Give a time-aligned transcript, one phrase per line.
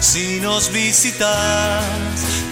[0.00, 1.84] Si nos visitas,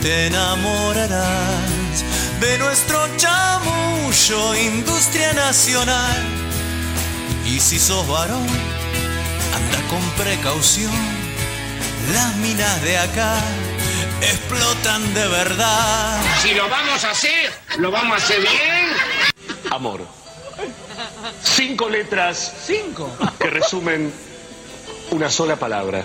[0.02, 2.04] te enamorarás
[2.40, 6.22] de nuestro chamullo, industria nacional.
[7.46, 8.46] Y si sos varón,
[9.54, 10.92] anda con precaución.
[12.12, 13.36] Las minas de acá
[14.20, 16.20] explotan de verdad.
[16.42, 19.70] Si lo vamos a hacer, lo vamos a hacer bien.
[19.70, 20.06] Amor.
[21.42, 22.52] Cinco letras.
[22.66, 23.10] Cinco.
[23.38, 24.12] Que resumen
[25.10, 26.04] una sola palabra.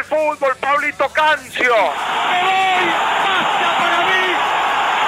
[0.00, 1.74] El fútbol, Pablito Cancio.
[1.76, 2.84] ¡Me voy!
[3.20, 4.24] ¡Basta para mí!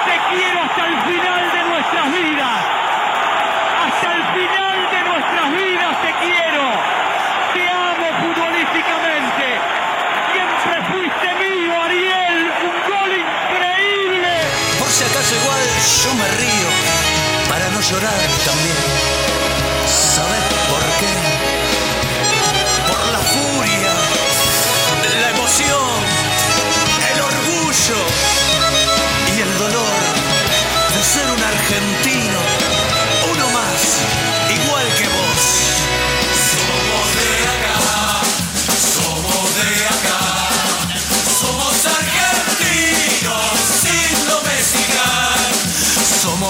[0.05, 2.59] ¡Te quiero hasta el final de nuestras vidas!
[3.85, 6.63] ¡Hasta el final de nuestras vidas te quiero!
[7.53, 9.45] ¡Te amo futbolísticamente!
[10.31, 12.53] ¡Siempre fuiste mío, Ariel!
[12.61, 14.33] ¡Un gol increíble!
[14.77, 15.63] Por si acaso igual
[16.03, 16.69] yo me río
[17.49, 18.72] para no llorar también.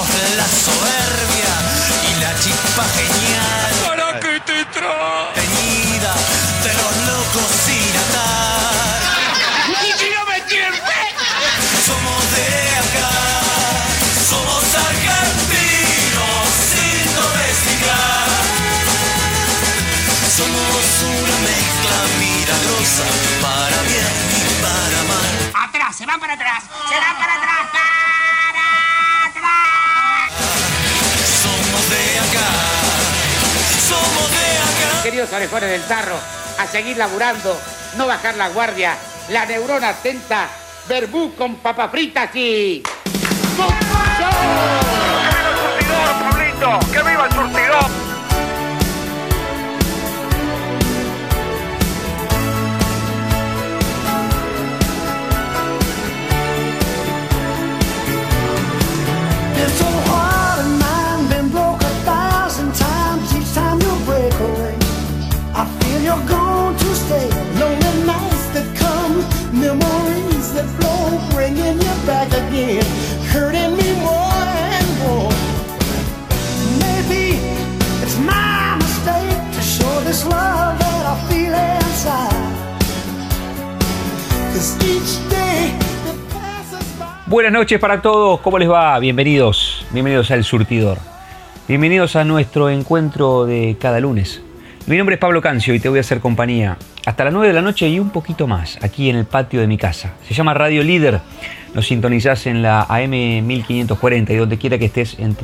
[0.03, 1.53] La soberbia
[2.09, 3.71] y la chispa genial.
[3.87, 5.42] ¿Para qué te traes?
[35.33, 36.15] Orejones del tarro,
[36.59, 37.59] a seguir laburando,
[37.97, 38.95] no bajar la guardia,
[39.29, 40.47] la neurona atenta,
[40.87, 42.83] verbú con papas fritas y...
[42.83, 43.63] ¡Que
[45.19, 46.79] viva el surtidor, Pablito!
[46.91, 47.62] ¡Que viva el surtidor!
[87.33, 88.99] Buenas noches para todos, ¿cómo les va?
[88.99, 90.99] Bienvenidos, bienvenidos al Surtidor.
[91.67, 94.41] Bienvenidos a nuestro encuentro de cada lunes.
[94.85, 97.53] Mi nombre es Pablo Cancio y te voy a hacer compañía hasta las 9 de
[97.53, 100.13] la noche y un poquito más, aquí en el patio de mi casa.
[100.27, 101.21] Se llama Radio Líder.
[101.73, 105.35] Nos sintonizás en la AM 1540 y donde quiera que estés en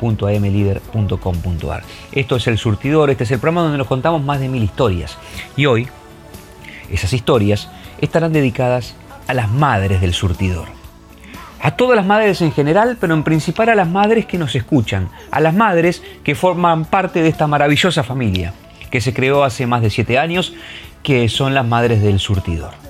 [0.00, 1.82] www.amlider.com.ar.
[2.12, 5.18] Esto es El Surtidor, este es el programa donde nos contamos más de mil historias.
[5.56, 5.88] Y hoy,
[6.90, 7.68] esas historias
[8.00, 8.94] estarán dedicadas
[9.26, 10.68] a las madres del surtidor.
[11.60, 15.08] A todas las madres en general, pero en principal a las madres que nos escuchan,
[15.30, 18.52] a las madres que forman parte de esta maravillosa familia,
[18.90, 20.54] que se creó hace más de siete años,
[21.02, 22.85] que son las madres del surtidor.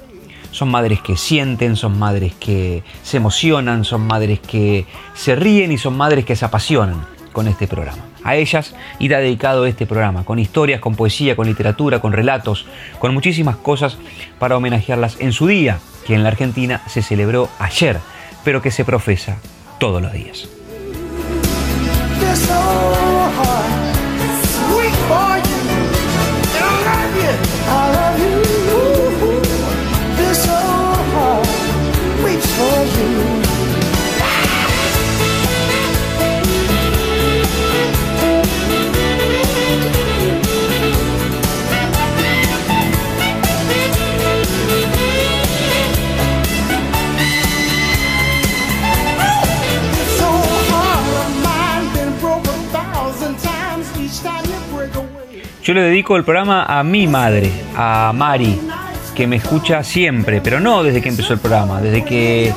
[0.57, 5.77] Son madres que sienten, son madres que se emocionan, son madres que se ríen y
[5.77, 8.03] son madres que se apasionan con este programa.
[8.25, 12.65] A ellas irá dedicado este programa, con historias, con poesía, con literatura, con relatos,
[12.99, 13.99] con muchísimas cosas
[14.39, 17.99] para homenajearlas en su día, que en la Argentina se celebró ayer,
[18.43, 19.37] pero que se profesa
[19.79, 20.49] todos los días.
[55.67, 58.57] Yo le dedico el programa a mi madre, a Mari,
[59.17, 62.55] que me escucha siempre, pero no desde que empezó el programa, desde que,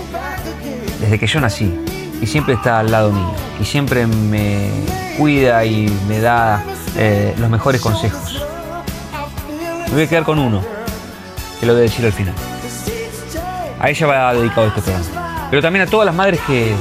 [1.01, 1.73] desde que yo nací.
[2.21, 3.33] Y siempre está al lado mío.
[3.59, 4.69] Y siempre me
[5.17, 6.63] cuida y me da
[6.97, 8.45] eh, los mejores consejos.
[9.87, 10.61] Me voy a quedar con uno,
[11.59, 12.35] que lo voy a decir al final.
[13.79, 15.47] A ella va dedicado este programa.
[15.49, 16.75] Pero también a todas las madres que,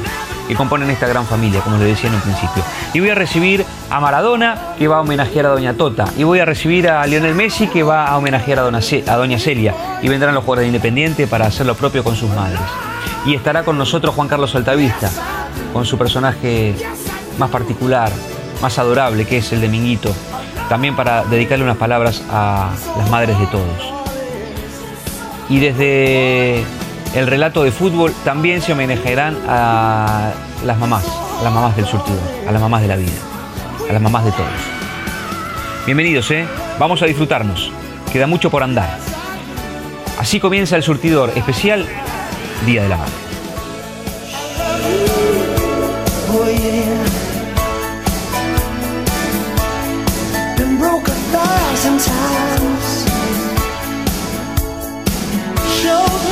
[0.48, 2.64] que componen esta gran familia, como les decía en un principio.
[2.94, 6.06] Y voy a recibir a Maradona, que va a homenajear a Doña Tota.
[6.16, 9.74] Y voy a recibir a Lionel Messi, que va a homenajear a, a Doña Celia.
[10.02, 12.60] Y vendrán los jugadores de Independiente para hacer lo propio con sus madres.
[13.26, 15.10] Y estará con nosotros Juan Carlos Altavista,
[15.74, 16.74] con su personaje
[17.38, 18.10] más particular,
[18.62, 20.14] más adorable, que es el de Minguito.
[20.70, 23.94] También para dedicarle unas palabras a las madres de todos.
[25.50, 26.64] Y desde
[27.14, 30.32] el relato de fútbol también se homenajearán a
[30.64, 31.04] las mamás,
[31.40, 33.12] a las mamás del surtidor, a las mamás de la vida,
[33.88, 34.48] a las mamás de todos.
[35.86, 36.46] Bienvenidos, ¿eh?
[36.78, 37.72] Vamos a disfrutarnos.
[38.12, 38.98] Queda mucho por andar.
[40.18, 41.86] Así comienza el surtidor especial
[42.66, 43.12] Día de la Madre.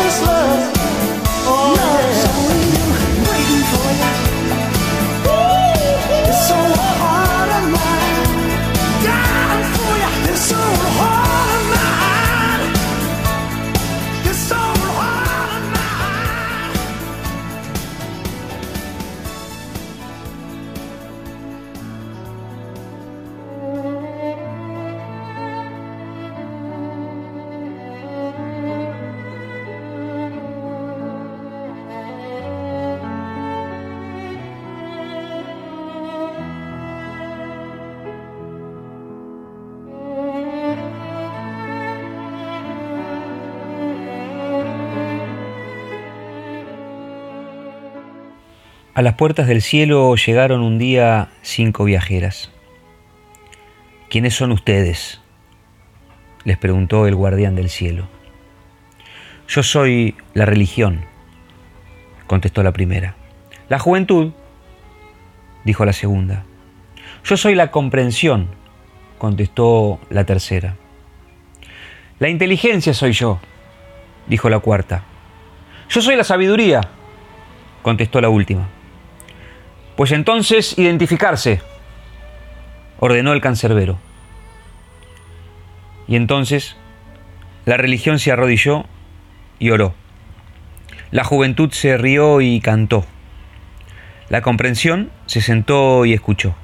[0.02, 0.72] This love.
[1.48, 2.25] Oh, love's
[48.96, 52.50] A las puertas del cielo llegaron un día cinco viajeras.
[54.08, 55.20] ¿Quiénes son ustedes?
[56.44, 58.08] les preguntó el guardián del cielo.
[59.48, 61.02] Yo soy la religión,
[62.26, 63.16] contestó la primera.
[63.68, 64.32] La juventud,
[65.64, 66.46] dijo la segunda.
[67.22, 68.48] Yo soy la comprensión,
[69.18, 70.74] contestó la tercera.
[72.18, 73.40] La inteligencia soy yo,
[74.26, 75.04] dijo la cuarta.
[75.90, 76.80] Yo soy la sabiduría,
[77.82, 78.70] contestó la última.
[79.96, 81.60] Pues entonces identificarse,
[82.98, 83.98] ordenó el cancerbero.
[86.06, 86.76] Y entonces
[87.64, 88.84] la religión se arrodilló
[89.58, 89.94] y oró.
[91.10, 93.06] La juventud se rió y cantó.
[94.28, 96.54] La comprensión se sentó y escuchó.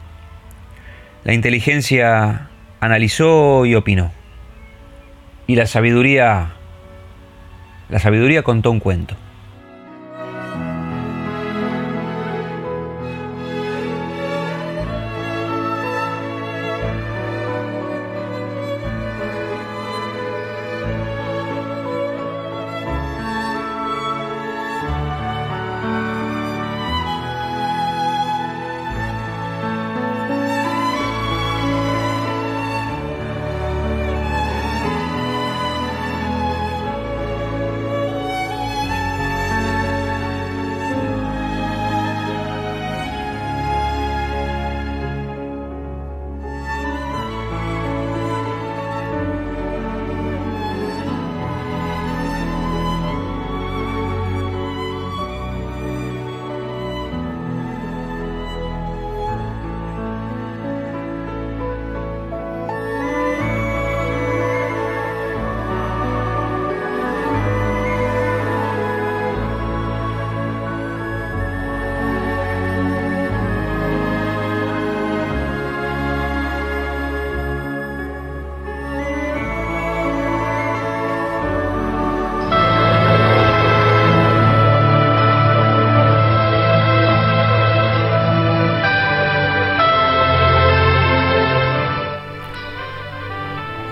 [1.25, 2.49] La inteligencia
[2.81, 4.13] analizó y opinó.
[5.47, 6.53] Y la sabiduría
[7.93, 9.17] la sabiduría contó un cuento.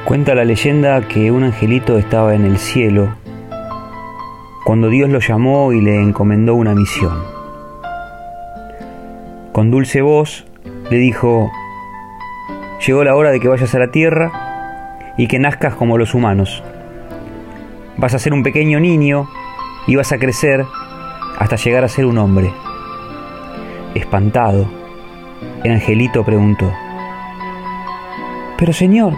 [0.04, 3.14] Cuenta la leyenda que un angelito estaba en el cielo
[4.64, 7.22] cuando Dios lo llamó y le encomendó una misión.
[9.52, 10.46] Con dulce voz
[10.90, 11.50] le dijo,
[12.86, 16.62] llegó la hora de que vayas a la tierra y que nazcas como los humanos.
[17.96, 19.28] Vas a ser un pequeño niño
[19.86, 20.64] y vas a crecer
[21.38, 22.52] hasta llegar a ser un hombre.
[23.94, 24.70] Espantado,
[25.62, 26.72] el angelito preguntó,
[28.56, 29.14] Pero Señor,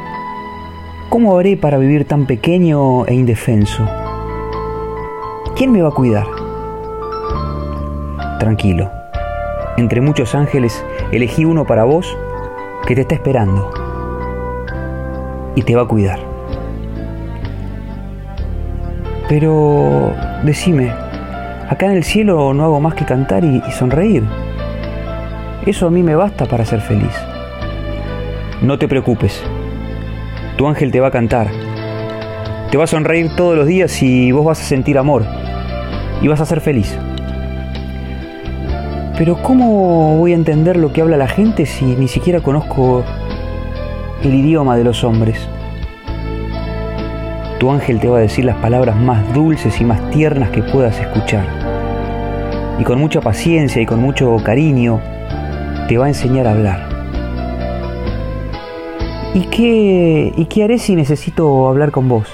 [1.12, 3.87] ¿cómo haré para vivir tan pequeño e indefenso?
[5.54, 6.26] ¿Quién me va a cuidar?
[8.40, 8.90] Tranquilo,
[9.76, 12.16] entre muchos ángeles elegí uno para vos
[12.87, 13.71] que te está esperando
[15.54, 16.19] y te va a cuidar.
[19.28, 20.12] Pero
[20.45, 20.95] decime,
[21.69, 24.25] acá en el cielo no hago más que cantar y, y sonreír.
[25.66, 27.14] Eso a mí me basta para ser feliz.
[28.62, 29.45] No te preocupes,
[30.62, 31.49] tu ángel te va a cantar.
[32.71, 35.25] Te va a sonreír todos los días y vos vas a sentir amor.
[36.21, 36.97] Y vas a ser feliz.
[39.19, 43.02] Pero ¿cómo voy a entender lo que habla la gente si ni siquiera conozco
[44.23, 45.49] el idioma de los hombres?
[47.59, 50.97] Tu ángel te va a decir las palabras más dulces y más tiernas que puedas
[51.00, 51.45] escuchar.
[52.78, 55.00] Y con mucha paciencia y con mucho cariño
[55.88, 56.92] te va a enseñar a hablar.
[59.35, 62.29] ¿Y qué, ¿Y qué haré si necesito hablar con vos?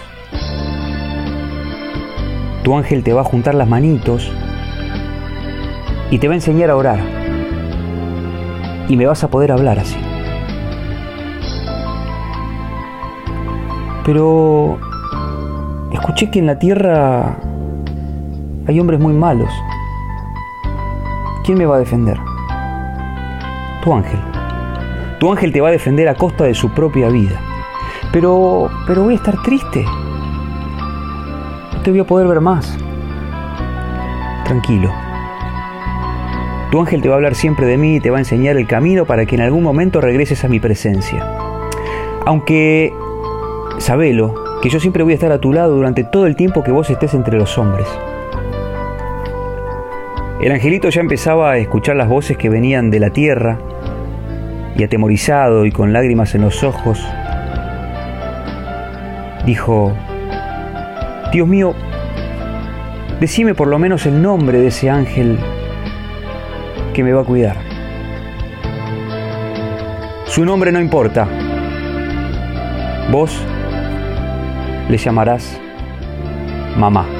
[2.64, 4.32] Tu ángel te va a juntar las manitos
[6.10, 6.98] y te va a enseñar a orar.
[8.88, 9.96] Y me vas a poder hablar así.
[14.04, 14.78] Pero
[15.92, 17.36] escuché que en la tierra
[18.66, 19.52] hay hombres muy malos.
[21.44, 22.18] ¿Quién me va a defender?
[23.84, 24.37] Tu ángel.
[25.18, 27.40] Tu ángel te va a defender a costa de su propia vida.
[28.12, 29.84] Pero, pero voy a estar triste.
[31.74, 32.78] No te voy a poder ver más.
[34.44, 34.92] Tranquilo.
[36.70, 38.66] Tu ángel te va a hablar siempre de mí y te va a enseñar el
[38.66, 41.26] camino para que en algún momento regreses a mi presencia.
[42.24, 42.92] Aunque,
[43.78, 46.70] sabelo, que yo siempre voy a estar a tu lado durante todo el tiempo que
[46.70, 47.88] vos estés entre los hombres.
[50.40, 53.58] El angelito ya empezaba a escuchar las voces que venían de la tierra
[54.78, 57.04] y atemorizado y con lágrimas en los ojos,
[59.44, 59.92] dijo,
[61.32, 61.74] Dios mío,
[63.20, 65.38] decime por lo menos el nombre de ese ángel
[66.94, 67.56] que me va a cuidar.
[70.26, 71.26] Su nombre no importa.
[73.10, 73.42] Vos
[74.88, 75.60] le llamarás
[76.76, 77.17] mamá.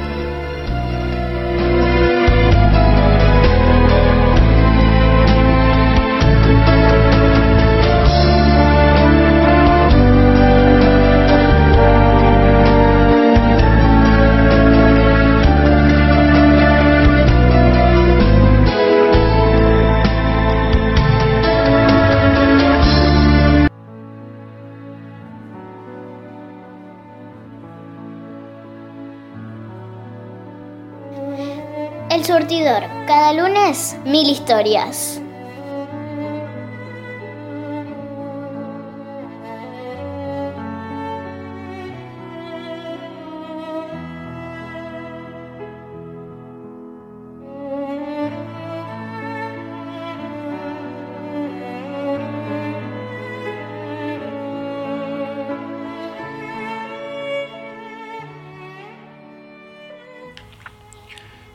[34.06, 35.20] Mil historias.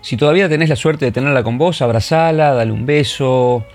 [0.04, 3.66] Si todavía tenés la suerte de tenerla con vos, abrazala, dale un beso,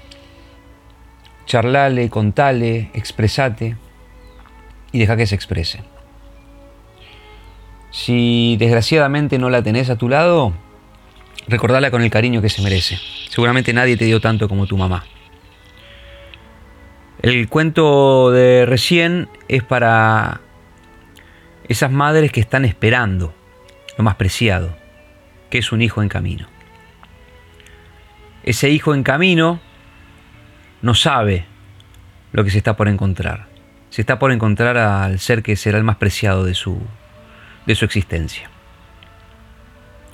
[1.47, 3.77] charlale, contale, expresate
[4.93, 5.81] y deja que se exprese.
[7.91, 10.53] Si desgraciadamente no la tenés a tu lado,
[11.49, 12.99] recordala con el cariño que se merece.
[13.31, 15.07] Seguramente nadie te dio tanto como tu mamá.
[17.23, 20.43] El cuento de recién es para
[21.69, 23.33] esas madres que están esperando
[23.97, 24.77] lo más preciado,
[25.51, 26.47] que es un hijo en camino.
[28.43, 29.61] Ese hijo en camino
[30.83, 31.47] no sabe
[32.33, 33.47] lo que se está por encontrar.
[33.91, 36.81] Se está por encontrar al ser que será el más preciado de su,
[37.67, 38.51] de su existencia.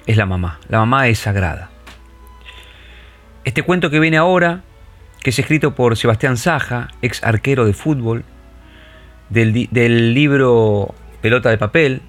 [0.07, 0.61] Es la mamá.
[0.69, 1.71] La mamá es sagrada.
[3.45, 4.63] Este cuento que viene ahora,
[5.21, 8.25] que es escrito por Sebastián Saja, ex arquero de fútbol,
[9.29, 12.03] del, del libro Pelota de Papel,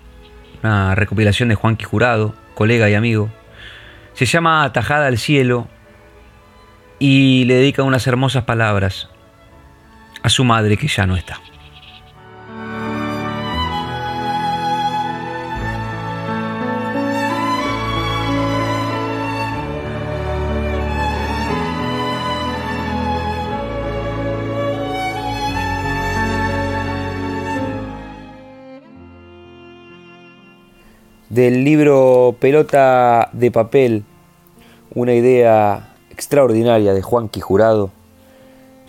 [0.63, 3.29] una recopilación de Juanqui Jurado, colega y amigo.
[4.13, 5.67] Se llama Atajada al Cielo
[6.97, 9.09] y le dedica unas hermosas palabras
[10.23, 11.39] a su madre que ya no está.
[31.35, 34.05] Del libro Pelota de papel,
[34.93, 37.91] una idea extraordinaria de Juan Quijurado,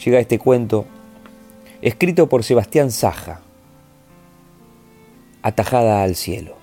[0.04, 0.84] llega este cuento
[1.82, 3.40] escrito por Sebastián Saja,
[5.42, 6.55] Atajada al cielo.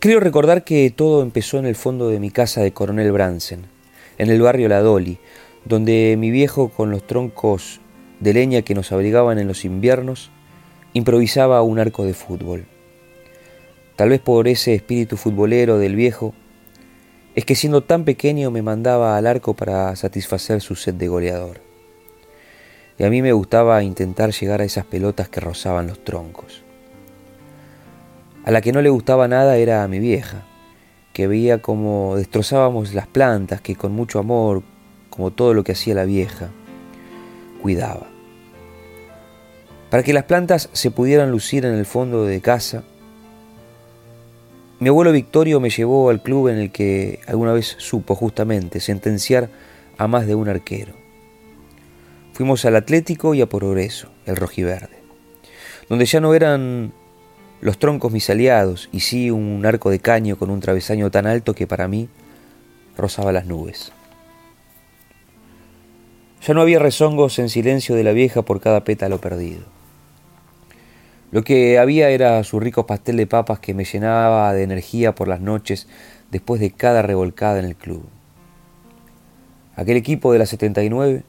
[0.00, 3.66] Creo recordar que todo empezó en el fondo de mi casa de Coronel Bransen,
[4.16, 5.18] en el barrio La Doli,
[5.66, 7.82] donde mi viejo, con los troncos
[8.18, 10.30] de leña que nos abrigaban en los inviernos,
[10.94, 12.64] improvisaba un arco de fútbol.
[13.96, 16.32] Tal vez por ese espíritu futbolero del viejo,
[17.34, 21.60] es que siendo tan pequeño me mandaba al arco para satisfacer su sed de goleador.
[22.98, 26.64] Y a mí me gustaba intentar llegar a esas pelotas que rozaban los troncos.
[28.44, 30.44] A la que no le gustaba nada era a mi vieja,
[31.12, 34.62] que veía como destrozábamos las plantas que con mucho amor,
[35.10, 36.50] como todo lo que hacía la vieja,
[37.60, 38.06] cuidaba.
[39.90, 42.84] Para que las plantas se pudieran lucir en el fondo de casa,
[44.78, 49.50] mi abuelo Victorio me llevó al club en el que alguna vez supo justamente sentenciar
[49.98, 50.94] a más de un arquero.
[52.32, 55.02] Fuimos al Atlético y a Progreso, el rojiverde,
[55.90, 56.94] donde ya no eran
[57.60, 61.54] los troncos mis aliados y sí un arco de caño con un travesaño tan alto
[61.54, 62.08] que para mí
[62.96, 63.92] rozaba las nubes.
[66.42, 69.62] Ya no había rezongos en silencio de la vieja por cada pétalo perdido.
[71.32, 75.28] Lo que había era su rico pastel de papas que me llenaba de energía por
[75.28, 75.86] las noches
[76.30, 78.04] después de cada revolcada en el club.
[79.76, 81.22] Aquel equipo de la 79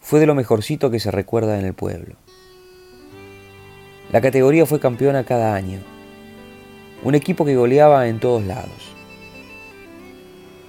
[0.00, 2.14] fue de lo mejorcito que se recuerda en el pueblo.
[4.10, 5.80] La categoría fue campeona cada año.
[7.02, 8.94] Un equipo que goleaba en todos lados.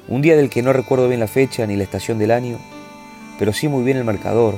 [0.10, 2.60] Un día del que no recuerdo bien la fecha ni la estación del año,
[3.38, 4.56] pero sí muy bien el marcador.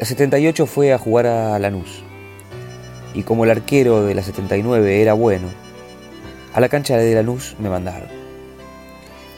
[0.00, 2.02] La 78 fue a jugar a Lanús.
[3.14, 5.46] Y como el arquero de la 79 era bueno,
[6.52, 8.08] a la cancha de Lanús me mandaron.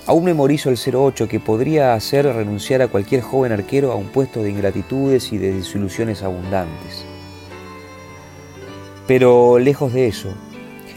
[0.06, 4.42] Aún memorizo el 08 que podría hacer renunciar a cualquier joven arquero a un puesto
[4.42, 7.04] de ingratitudes y de desilusiones abundantes.
[9.08, 10.28] Pero lejos de eso,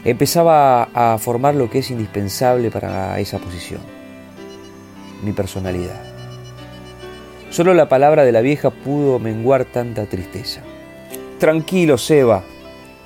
[0.04, 3.80] empezaba a formar lo que es indispensable para esa posición,
[5.24, 6.04] mi personalidad.
[7.52, 10.62] Solo la palabra de la vieja pudo menguar tanta tristeza.
[11.40, 12.44] Tranquilo, Seba,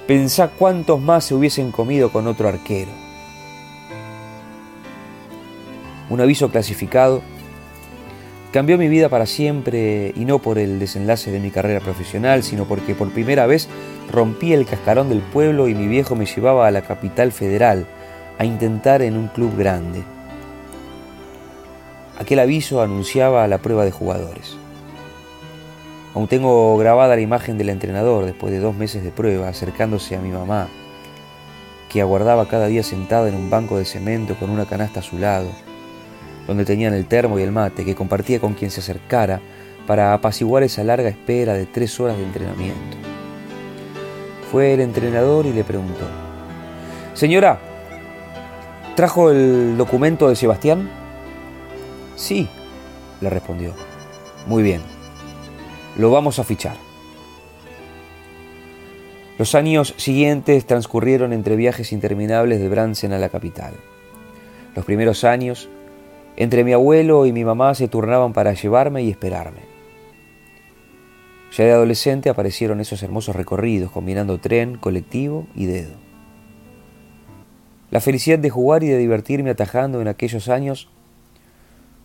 [0.08, 2.92] pensá cuántos más se hubiesen comido con otro arquero.
[6.10, 7.22] Un aviso clasificado
[8.56, 12.64] cambió mi vida para siempre y no por el desenlace de mi carrera profesional, sino
[12.64, 13.68] porque por primera vez
[14.10, 17.86] rompí el cascarón del pueblo y mi viejo me llevaba a la capital federal
[18.38, 20.04] a intentar en un club grande.
[22.18, 24.56] Aquel aviso anunciaba la prueba de jugadores.
[26.14, 30.22] Aún tengo grabada la imagen del entrenador después de dos meses de prueba acercándose a
[30.22, 30.70] mi mamá,
[31.90, 35.18] que aguardaba cada día sentada en un banco de cemento con una canasta a su
[35.18, 35.50] lado
[36.48, 39.42] donde tenían el termo y el mate que compartía con quien se acercara
[39.88, 42.98] para apaciguar esa larga espera de tres horas de entrenamiento.
[44.52, 46.08] Fue el entrenador y le preguntó,
[47.14, 47.60] Señora,
[48.96, 50.90] ¿trajo el documento de Sebastián?
[52.16, 52.48] Sí,
[53.22, 53.74] le respondió.
[54.48, 54.82] Muy bien,
[55.98, 56.76] lo vamos a fichar.
[59.38, 63.74] Los años siguientes transcurrieron entre viajes interminables de Bransen a la capital.
[64.76, 65.70] Los primeros años
[66.38, 69.62] entre mi abuelo y mi mamá se turnaban para llevarme y esperarme.
[71.56, 75.94] Ya de adolescente aparecieron esos hermosos recorridos combinando tren, colectivo y dedo.
[77.92, 80.90] La felicidad de jugar y de divertirme atajando en aquellos años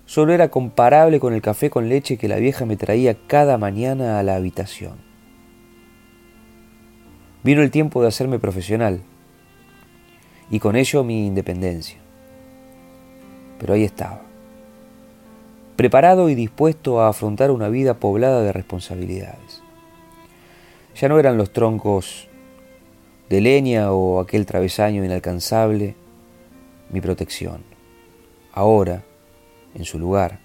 [0.07, 4.21] solo era comparable con el café con leche que la vieja me traía cada mañana
[4.21, 4.99] a la habitación.
[7.43, 9.01] Vino el tiempo de hacerme profesional
[10.51, 11.99] y con ello mi independencia
[13.61, 14.23] pero ahí estaba,
[15.77, 19.63] preparado y dispuesto a afrontar una vida poblada de responsabilidades.
[20.97, 22.29] Ya no eran los troncos
[23.29, 25.95] de leña o aquel travesaño inalcanzable
[26.91, 27.63] mi protección.
[28.53, 29.05] Ahora,
[29.75, 30.41] en su lugar,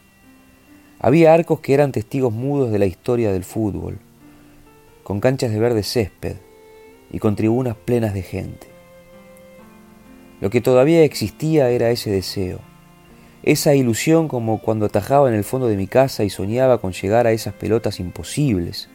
[0.99, 3.97] había arcos que eran testigos mudos de la historia del fútbol,
[5.03, 6.35] con canchas de verde césped
[7.11, 8.67] y con tribunas plenas de gente.
[10.41, 12.59] Lo que todavía existía era ese deseo,
[13.45, 17.27] esa ilusión como cuando atajaba en el fondo de mi casa y soñaba con llegar
[17.27, 18.89] a esas pelotas imposibles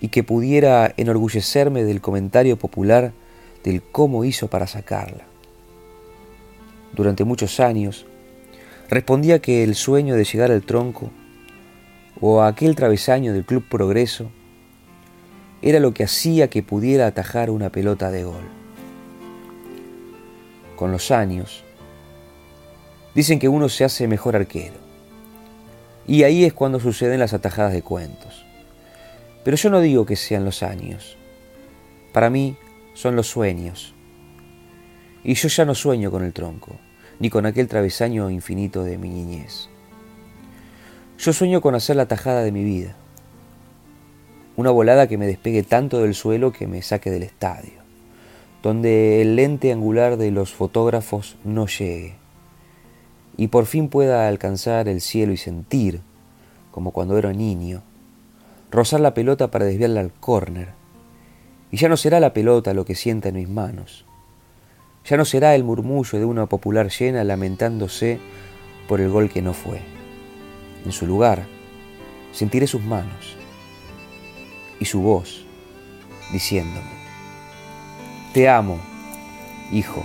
[0.00, 3.12] y que pudiera enorgullecerme del comentario popular
[3.62, 5.26] del cómo hizo para sacarla.
[6.94, 8.06] durante muchos años,
[8.88, 11.10] respondía que el sueño de llegar al tronco
[12.20, 14.30] o a aquel travesaño del Club Progreso
[15.60, 18.44] era lo que hacía que pudiera atajar una pelota de gol.
[20.76, 21.63] Con los años,
[23.14, 24.76] dicen que uno se hace mejor arquero.
[26.06, 28.44] Y ahí es cuando suceden las atajadas de cuentos.
[29.44, 31.16] Pero yo no digo que sean los años.
[32.12, 32.56] Para mí
[32.94, 33.94] son los sueños.
[35.22, 36.76] Y yo ya no sueño con el tronco,
[37.18, 39.68] ni con aquel travesaño infinito de mi niñez.
[41.18, 42.96] Yo sueño con hacer la tajada de mi vida.
[44.56, 47.82] Una volada que me despegue tanto del suelo que me saque del estadio,
[48.62, 52.16] donde el lente angular de los fotógrafos no llegue,
[53.36, 56.00] y por fin pueda alcanzar el cielo y sentir,
[56.70, 57.82] como cuando era niño,
[58.70, 60.68] rozar la pelota para desviarla al córner.
[61.70, 64.04] Y ya no será la pelota lo que sienta en mis manos.
[65.04, 68.18] Ya no será el murmullo de una popular llena lamentándose
[68.88, 69.80] por el gol que no fue.
[70.84, 71.46] En su lugar,
[72.32, 73.36] sentiré sus manos
[74.80, 75.44] y su voz
[76.32, 76.90] diciéndome,
[78.32, 78.78] Te amo,
[79.72, 80.04] hijo.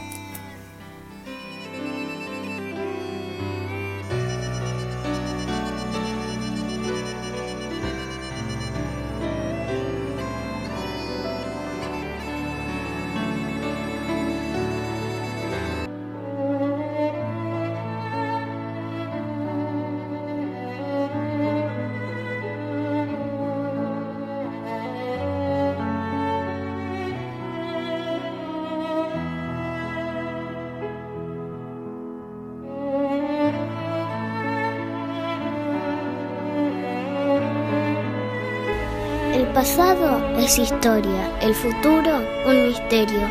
[40.50, 43.28] Es historia, el futuro un misterio,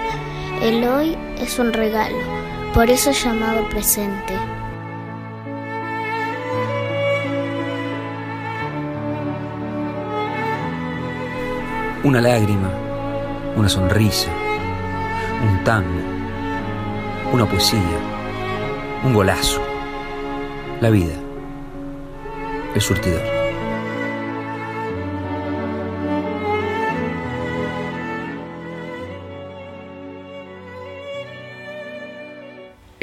[0.62, 2.16] el hoy es un regalo,
[2.72, 4.34] por eso llamado presente.
[12.04, 12.70] Una lágrima,
[13.56, 14.30] una sonrisa,
[15.42, 16.00] un tango,
[17.32, 17.98] una poesía,
[19.02, 19.60] un golazo,
[20.80, 21.14] la vida,
[22.76, 23.37] el surtidor.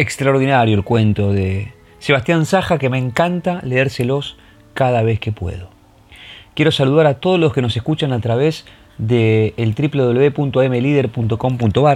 [0.06, 4.38] Extraordinario el cuento de Sebastián Saja que me encanta leérselos
[4.76, 5.72] cada vez que puedo.
[6.54, 8.65] Quiero saludar a todos los que nos escuchan a través
[9.00, 9.74] de el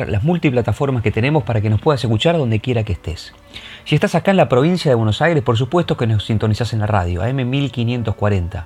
[0.08, 3.36] las multiplataformas que tenemos para que nos puedas escuchar donde quiera que estés.
[3.86, 6.80] Si estás acá en la provincia de Buenos Aires, por supuesto que nos sintonizás en
[6.80, 8.66] la radio, AM 1540.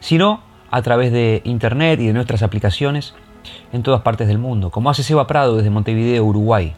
[0.00, 3.14] Si no, a través de internet y de nuestras aplicaciones
[3.70, 6.74] en todas partes del mundo, como hace Seba Prado desde Montevideo, Uruguay,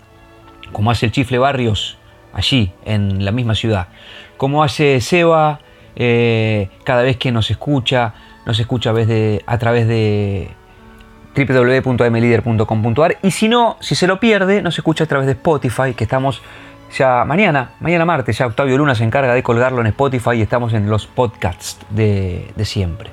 [0.74, 1.96] como hace el Chifle Barrios
[2.34, 3.88] allí, en la misma ciudad,
[4.36, 5.60] como hace Seba
[5.96, 8.12] eh, cada vez que nos escucha,
[8.44, 10.50] nos escucha a, través de
[11.34, 16.04] www.mlider.com.ar y si no, si se lo pierde, nos escucha a través de Spotify, que
[16.04, 16.42] estamos
[16.98, 20.74] ya mañana, mañana martes, ya Octavio Luna se encarga de colgarlo en Spotify y estamos
[20.74, 23.10] en los podcasts de, de siempre.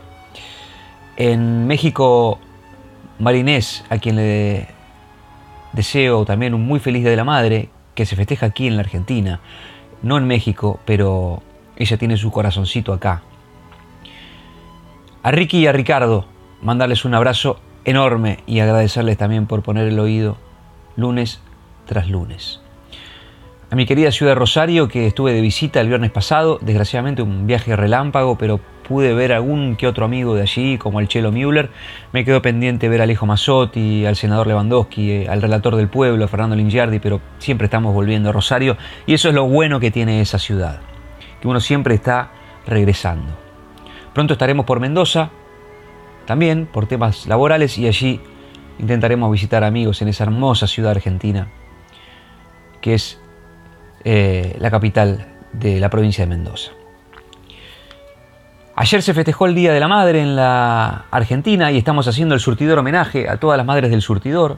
[1.16, 2.40] En México,
[3.20, 4.81] Marinés, a quien le
[5.74, 8.82] deseo también un muy feliz Día de la Madre, que se festeja aquí en la
[8.82, 9.40] Argentina,
[10.02, 11.42] no en México, pero
[11.76, 13.24] ella tiene su corazoncito acá.
[15.24, 16.26] A Ricky y a Ricardo,
[16.62, 20.38] mandarles un abrazo enorme y agradecerles también por poner el oído
[20.96, 21.42] lunes
[21.86, 22.62] tras lunes.
[23.70, 27.48] A mi querida ciudad de Rosario, que estuve de visita el viernes pasado, desgraciadamente un
[27.48, 28.60] viaje relámpago, pero
[28.92, 31.70] pude ver algún que otro amigo de allí, como el Chelo Müller.
[32.12, 36.58] Me quedó pendiente ver a Alejo Mazzotti, al senador Lewandowski, al relator del pueblo, Fernando
[36.58, 38.76] Lingiardi, pero siempre estamos volviendo a Rosario
[39.06, 40.82] y eso es lo bueno que tiene esa ciudad,
[41.40, 42.32] que uno siempre está
[42.68, 43.32] regresando.
[44.14, 45.30] Pronto estaremos por Mendoza,
[46.26, 48.20] también por temas laborales y allí
[48.78, 51.48] intentaremos visitar amigos en esa hermosa ciudad argentina,
[52.82, 53.22] que es
[54.04, 56.72] eh, la capital de la provincia de Mendoza.
[58.82, 62.42] Ayer se festejó el Día de la Madre en la Argentina y estamos haciendo el
[62.42, 64.58] surtidor homenaje a todas las madres del surtidor.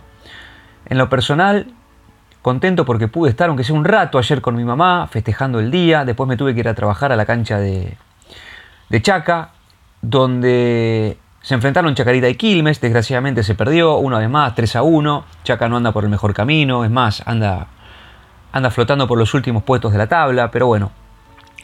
[0.85, 1.67] En lo personal,
[2.41, 6.05] contento porque pude estar, aunque sea un rato, ayer con mi mamá, festejando el día.
[6.05, 7.97] Después me tuve que ir a trabajar a la cancha de,
[8.87, 9.49] de Chaca,
[10.01, 12.79] donde se enfrentaron Chacarita y Quilmes.
[12.79, 15.25] Desgraciadamente se perdió, una vez más, 3 a 1.
[15.43, 17.67] Chaca no anda por el mejor camino, es más, anda,
[18.53, 20.91] anda flotando por los últimos puestos de la tabla, pero bueno,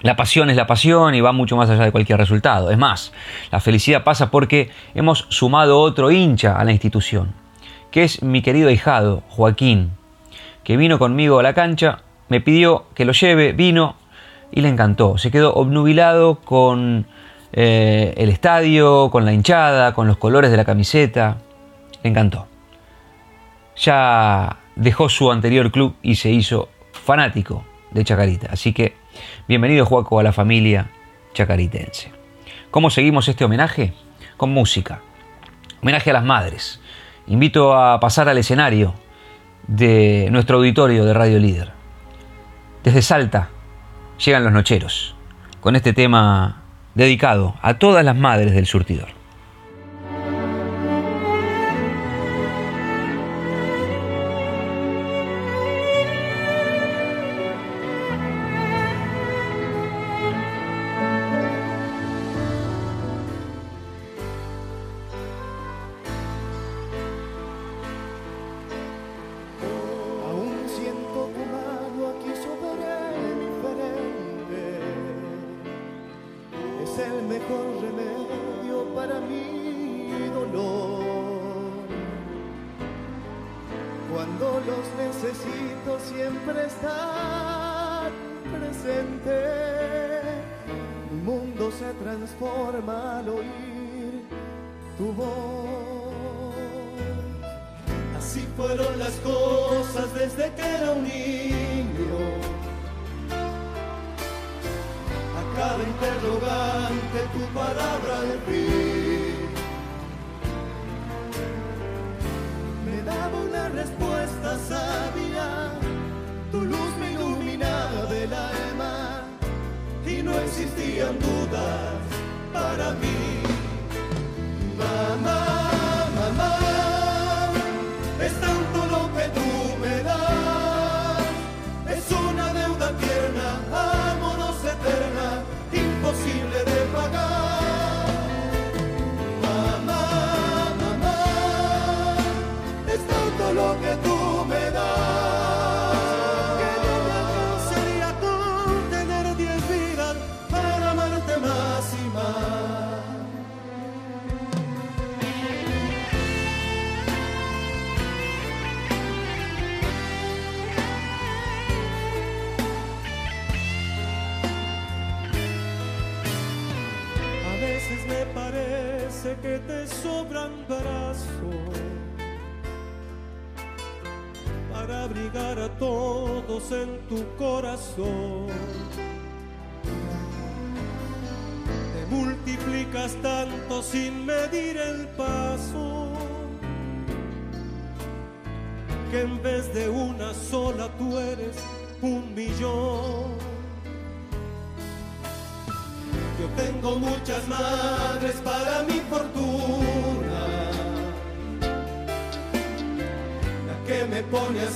[0.02, 2.72] la pasión es la pasión y va mucho más allá de cualquier resultado.
[2.72, 3.12] Es más,
[3.52, 7.34] la felicidad pasa porque hemos sumado otro hincha a la institución,
[7.92, 9.92] que es mi querido ahijado, Joaquín,
[10.64, 13.96] que vino conmigo a la cancha me pidió que lo lleve, vino
[14.52, 15.18] y le encantó.
[15.18, 17.08] Se quedó obnubilado con
[17.52, 21.38] eh, el estadio, con la hinchada, con los colores de la camiseta.
[22.04, 22.48] Le encantó.
[23.76, 28.50] Ya dejó su anterior club y se hizo fanático de Chacarita.
[28.52, 28.96] Así que
[29.48, 30.90] bienvenido Juaco a la familia
[31.34, 32.12] chacaritense.
[32.72, 33.94] ¿Cómo seguimos este homenaje?
[34.38, 35.02] Con música.
[35.82, 36.82] Homenaje a las madres.
[37.28, 38.94] Invito a pasar al escenario
[39.68, 41.72] de nuestro auditorio de Radio Líder.
[42.84, 43.50] Desde Salta
[44.24, 45.16] llegan los nocheros
[45.62, 46.64] con este tema
[46.96, 49.19] dedicado a todas las madres del surtidor.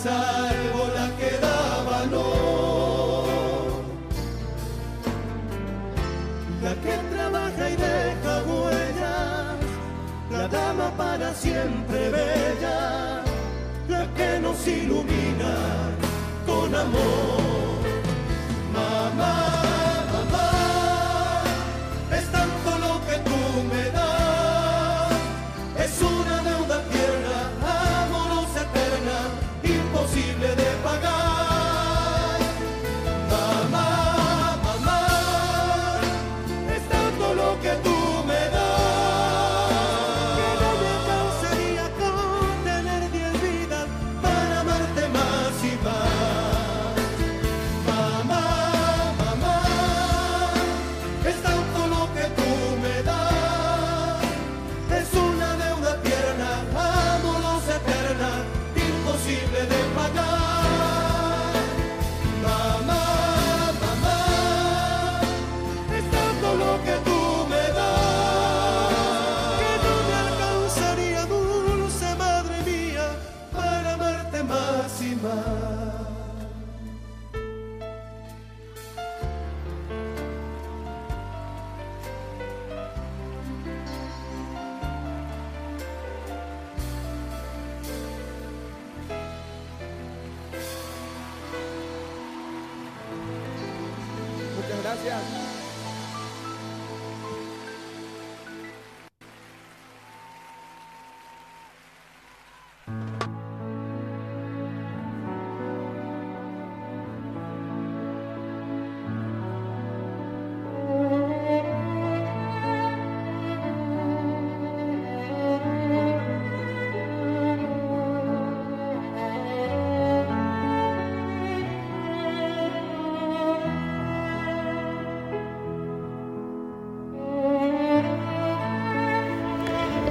[0.04, 0.63] Pone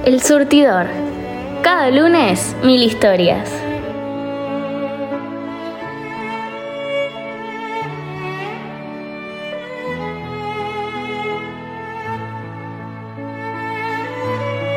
[0.05, 0.87] El surtidor.
[1.61, 3.49] Cada lunes, mil historias.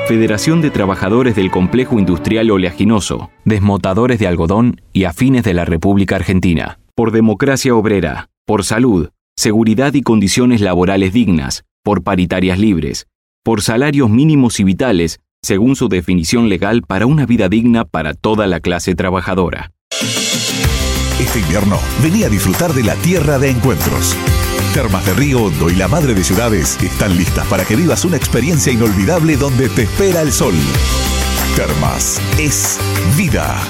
[0.06, 6.14] Federación de Trabajadores del Complejo Industrial Oleaginoso, Desmotadores de Algodón y Afines de la República
[6.14, 6.78] Argentina.
[6.94, 13.08] Por democracia obrera, por salud, seguridad y condiciones laborales dignas, por paritarias libres,
[13.46, 18.48] por salarios mínimos y vitales, según su definición legal para una vida digna para toda
[18.48, 19.70] la clase trabajadora.
[21.20, 24.16] Este invierno, vení a disfrutar de la tierra de encuentros.
[24.74, 28.16] Termas de Río Hondo y la Madre de Ciudades están listas para que vivas una
[28.16, 30.54] experiencia inolvidable donde te espera el sol.
[31.54, 32.80] Termas es
[33.16, 33.62] vida.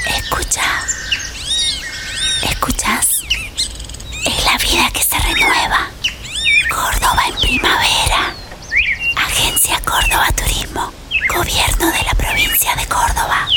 [0.08, 0.86] Escucha.
[2.44, 3.24] ¿Escuchas?
[4.26, 5.90] Es la vida que se renueva.
[6.70, 8.34] Córdoba en primavera.
[9.18, 10.92] Agencia Córdoba Turismo.
[11.28, 13.48] Gobierno de la provincia de Córdoba.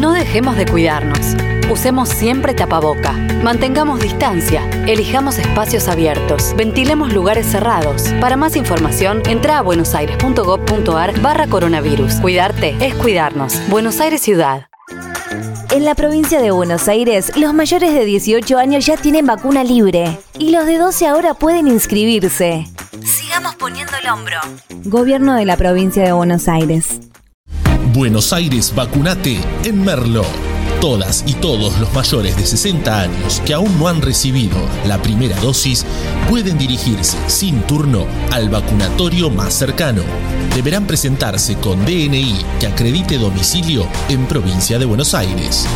[0.00, 1.36] No dejemos de cuidarnos.
[1.70, 3.12] Usemos siempre tapaboca.
[3.12, 4.68] Mantengamos distancia.
[4.88, 6.52] Elijamos espacios abiertos.
[6.56, 8.02] Ventilemos lugares cerrados.
[8.20, 12.14] Para más información, entra a buenosaires.gov.ar barra coronavirus.
[12.16, 13.60] Cuidarte es cuidarnos.
[13.68, 14.71] Buenos Aires Ciudad.
[15.72, 20.18] En la provincia de Buenos Aires, los mayores de 18 años ya tienen vacuna libre
[20.38, 22.66] y los de 12 ahora pueden inscribirse.
[23.02, 24.36] Sigamos poniendo el hombro.
[24.84, 27.00] Gobierno de la provincia de Buenos Aires.
[27.94, 30.26] Buenos Aires Vacunate en Merlo.
[30.82, 35.38] Todas y todos los mayores de 60 años que aún no han recibido la primera
[35.38, 35.86] dosis
[36.28, 40.02] pueden dirigirse sin turno al vacunatorio más cercano.
[40.56, 45.68] Deberán presentarse con DNI que acredite domicilio en provincia de Buenos Aires.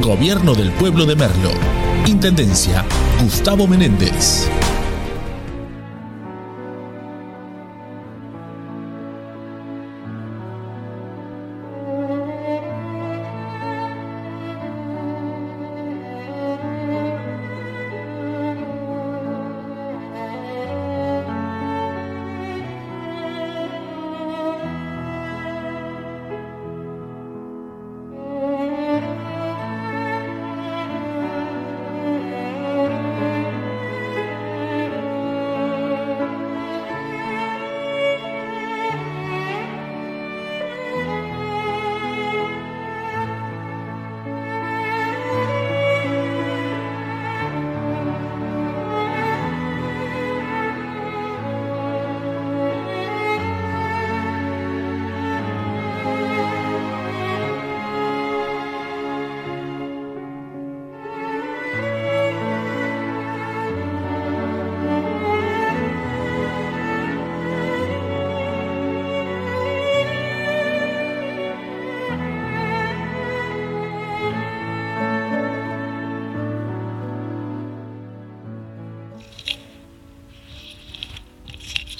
[0.00, 1.50] Gobierno del pueblo de Merlo.
[2.06, 2.86] Intendencia
[3.22, 4.48] Gustavo Menéndez.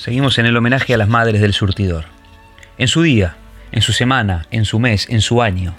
[0.04, 2.04] Seguimos en el homenaje a las madres del surtidor.
[2.76, 3.36] En su día,
[3.72, 5.72] en su semana, en su mes, en su año,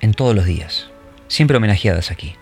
[0.00, 0.88] en todos los días.
[1.28, 2.36] Siempre homenajeadas aquí.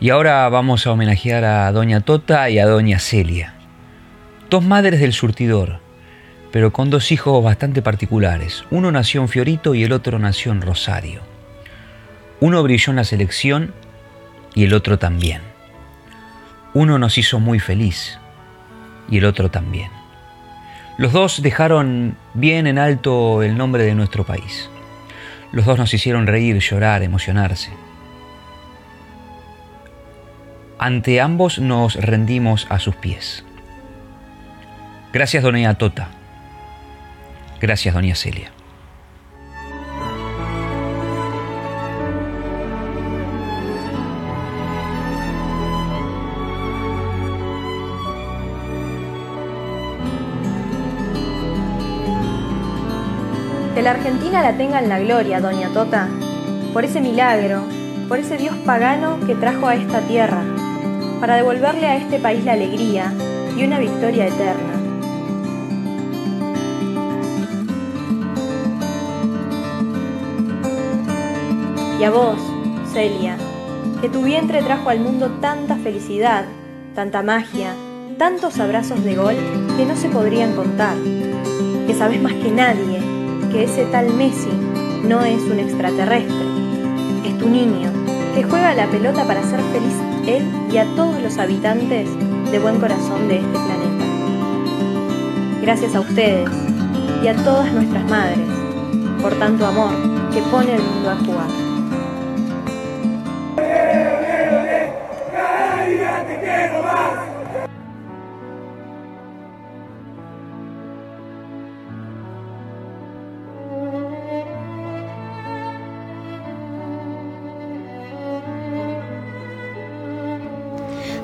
[0.00, 3.54] Y ahora vamos a homenajear a Doña Tota y a Doña Celia.
[4.50, 5.78] Dos madres del surtidor,
[6.50, 8.64] pero con dos hijos bastante particulares.
[8.72, 11.20] Uno nació en Fiorito y el otro nació en Rosario.
[12.40, 13.72] Uno brilló en la selección
[14.52, 15.42] y el otro también.
[16.74, 18.18] Uno nos hizo muy feliz
[19.12, 19.90] y el otro también.
[20.96, 24.70] Los dos dejaron bien en alto el nombre de nuestro país.
[25.52, 27.70] Los dos nos hicieron reír, llorar, emocionarse.
[30.78, 33.44] Ante ambos nos rendimos a sus pies.
[35.12, 36.08] Gracias, doña Tota.
[37.60, 38.50] Gracias, doña Celia.
[53.92, 56.08] Argentina la tenga en la gloria, doña Tota,
[56.72, 57.60] por ese milagro,
[58.08, 60.42] por ese Dios pagano que trajo a esta tierra,
[61.20, 63.12] para devolverle a este país la alegría
[63.54, 64.72] y una victoria eterna.
[72.00, 72.38] Y a vos,
[72.94, 73.36] Celia,
[74.00, 76.46] que tu vientre trajo al mundo tanta felicidad,
[76.94, 77.74] tanta magia,
[78.16, 79.36] tantos abrazos de gol
[79.76, 80.96] que no se podrían contar,
[81.86, 83.11] que sabes más que nadie
[83.52, 84.48] que ese tal Messi
[85.04, 86.46] no es un extraterrestre,
[87.24, 87.90] es tu niño,
[88.34, 89.94] que juega la pelota para ser feliz
[90.26, 90.42] él
[90.72, 92.08] y a todos los habitantes
[92.50, 94.04] de buen corazón de este planeta.
[95.60, 96.48] Gracias a ustedes
[97.22, 98.48] y a todas nuestras madres
[99.20, 99.92] por tanto amor
[100.32, 101.72] que pone el mundo a jugar.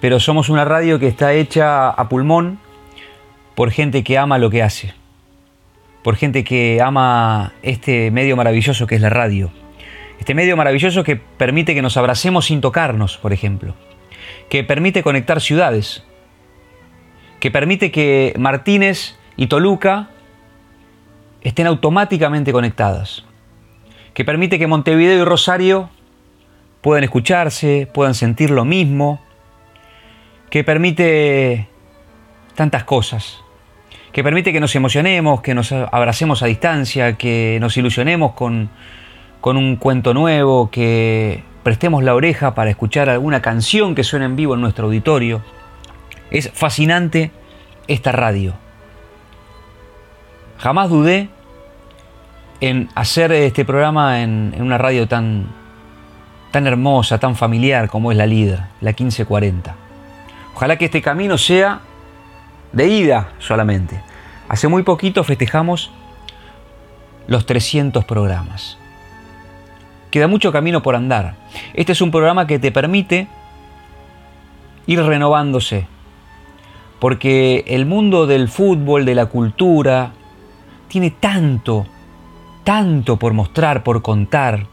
[0.01, 2.59] pero somos una radio que está hecha a pulmón
[3.55, 4.95] por gente que ama lo que hace,
[6.03, 9.51] por gente que ama este medio maravilloso que es la radio.
[10.18, 13.74] Este medio maravilloso que permite que nos abracemos sin tocarnos, por ejemplo
[14.49, 16.03] que permite conectar ciudades,
[17.38, 20.09] que permite que Martínez y Toluca
[21.43, 23.24] estén automáticamente conectadas,
[24.21, 25.89] que permite que Montevideo y Rosario
[26.83, 29.18] puedan escucharse, puedan sentir lo mismo,
[30.51, 31.68] que permite
[32.55, 33.39] tantas cosas,
[34.12, 38.68] que permite que nos emocionemos, que nos abracemos a distancia, que nos ilusionemos con,
[39.41, 44.37] con un cuento nuevo, que prestemos la oreja para escuchar alguna canción que suene en
[44.37, 45.43] vivo en nuestro auditorio.
[46.31, 47.31] Es fascinante
[47.89, 48.53] esta radio.
[50.59, 51.31] Jamás dudé
[52.61, 55.46] en hacer este programa en, una radio tan,
[56.50, 59.74] tan hermosa, tan familiar como es la líder, la 1540.
[60.54, 61.80] Ojalá que este camino sea
[62.72, 64.00] de ida solamente.
[64.48, 65.90] Hace muy poquito festejamos
[67.26, 68.76] los 300 programas.
[70.11, 71.36] Queda mucho camino por andar.
[71.72, 73.28] Este es un programa que te permite
[74.86, 75.86] ir renovándose.
[76.98, 80.11] Porque el mundo del fútbol, de la cultura,
[80.88, 81.86] tiene tanto,
[82.71, 84.68] tanto por mostrar, por contar.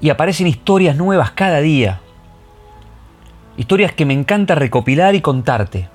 [0.00, 2.00] Y aparecen historias nuevas cada día.
[3.56, 5.88] Historias que me encanta recopilar y contarte.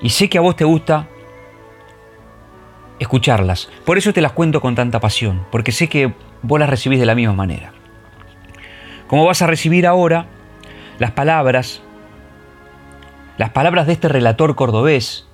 [0.00, 1.08] Y sé que a vos te gusta
[3.00, 3.68] escucharlas.
[3.84, 5.44] Por eso te las cuento con tanta pasión.
[5.50, 7.74] Porque sé que vos las recibís de la misma manera.
[9.08, 10.24] Como vas a recibir ahora
[11.00, 11.82] las palabras,
[13.36, 15.26] las palabras de este relator cordobés,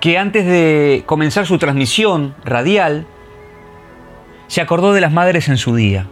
[0.00, 3.06] que antes de comenzar su transmisión radial,
[4.46, 6.06] se acordó de las madres en su día.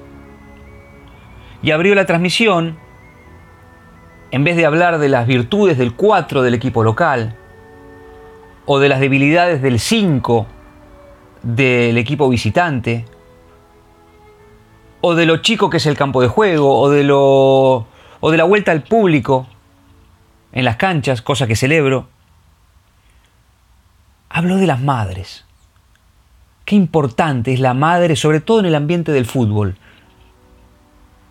[1.63, 2.79] Y abrió la transmisión,
[4.31, 7.35] en vez de hablar de las virtudes del 4 del equipo local,
[8.67, 10.47] o de las debilidades del 5
[11.43, 13.07] del equipo visitante,
[15.01, 17.87] o de lo chico que es el campo de juego, o de, lo,
[18.21, 19.47] o de la vuelta al público
[20.53, 22.18] en las canchas, cosa que celebro.
[24.31, 25.45] Hablo de las madres.
[26.65, 29.77] Qué importante es la madre, sobre todo en el ambiente del fútbol.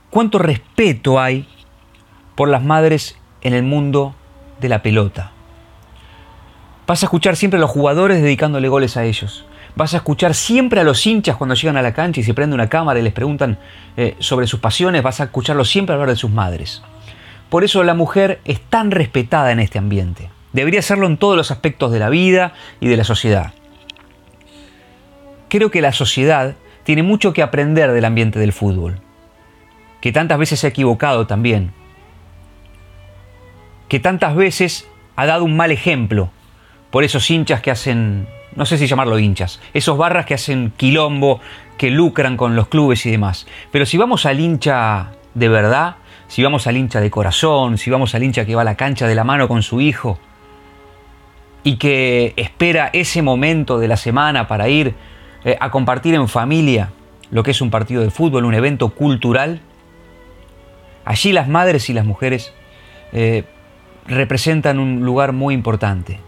[0.10, 1.48] Cuánto respeto hay
[2.36, 4.16] por las madres en el mundo
[4.60, 5.32] de la pelota.
[6.88, 9.46] Vas a escuchar siempre a los jugadores dedicándole goles a ellos.
[9.76, 12.56] Vas a escuchar siempre a los hinchas cuando llegan a la cancha y se prende
[12.56, 13.60] una cámara y les preguntan
[13.96, 16.82] eh, sobre sus pasiones, vas a escucharlos siempre hablar de sus madres.
[17.50, 20.32] Por eso la mujer es tan respetada en este ambiente.
[20.58, 23.54] Debería serlo en todos los aspectos de la vida y de la sociedad.
[25.50, 29.00] Creo que la sociedad tiene mucho que aprender del ambiente del fútbol,
[30.02, 31.74] que tantas veces se ha equivocado también,
[33.88, 36.32] que tantas veces ha dado un mal ejemplo
[36.90, 41.40] por esos hinchas que hacen no sé si llamarlo hinchas, esos barras que hacen quilombo,
[41.78, 43.46] que lucran con los clubes y demás.
[43.72, 45.98] Pero si vamos al hincha de verdad,
[46.28, 49.06] si vamos al hincha de corazón, si vamos al hincha que va a la cancha
[49.06, 50.18] de la mano con su hijo
[51.68, 54.96] y que espera ese momento de la semana para ir
[55.44, 56.92] eh, a compartir en familia
[57.30, 59.60] lo que es un partido de fútbol, un evento cultural,
[61.04, 62.54] allí las madres y las mujeres
[63.12, 63.44] eh,
[64.08, 66.22] representan un lugar muy importante,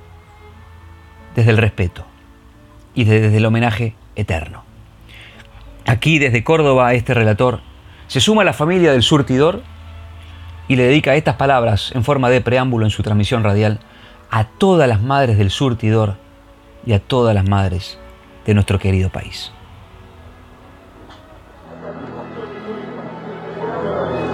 [1.36, 2.06] desde el respeto
[2.94, 4.66] y desde el homenaje eterno.
[5.86, 7.62] Aquí desde Córdoba este relator
[8.08, 9.64] se suma a la familia del surtidor
[10.68, 13.80] y le dedica estas palabras en forma de preámbulo en su transmisión radial
[14.32, 16.15] a todas las madres del surtidor
[16.86, 17.97] y a todas las madres
[18.45, 19.51] de nuestro querido país.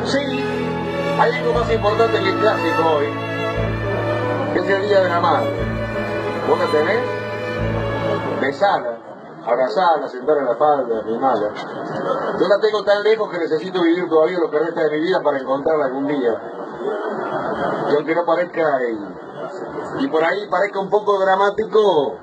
[0.06, 0.20] Sí,
[1.20, 3.06] hay algo más importante que el clásico hoy,
[4.56, 5.50] es el Día de la Madre.
[6.48, 7.00] ¿Vos la tenés?
[8.40, 8.98] Besala,
[9.46, 11.50] abrazala, sentar en la falda, mala.
[12.40, 15.22] Yo la tengo tan lejos que necesito vivir todavía lo que resta de mi vida
[15.24, 16.42] para encontrarla algún día.
[17.92, 19.25] Y aunque no parezca, y,
[20.00, 22.18] y por ahí parezca un poco dramático,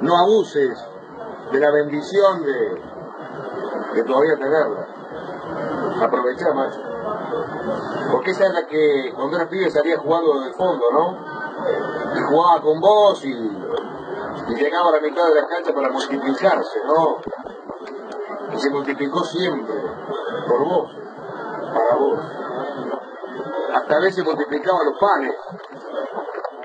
[0.00, 0.78] no abuses
[1.52, 2.82] de la bendición de,
[3.94, 4.86] de todavía tenerla.
[6.02, 6.80] Aprovechá, macho.
[8.12, 11.18] Porque esa es la que cuando eras pibe salía jugando de fondo, ¿no?
[12.16, 13.34] Y jugaba con vos y,
[14.54, 17.18] llegaba a la mitad de la cancha para multiplicarse, ¿no?
[18.54, 19.74] Y se multiplicó siempre,
[20.48, 20.90] por vos,
[21.74, 22.20] para vos.
[23.74, 25.34] Hasta a veces multiplicaba los panes,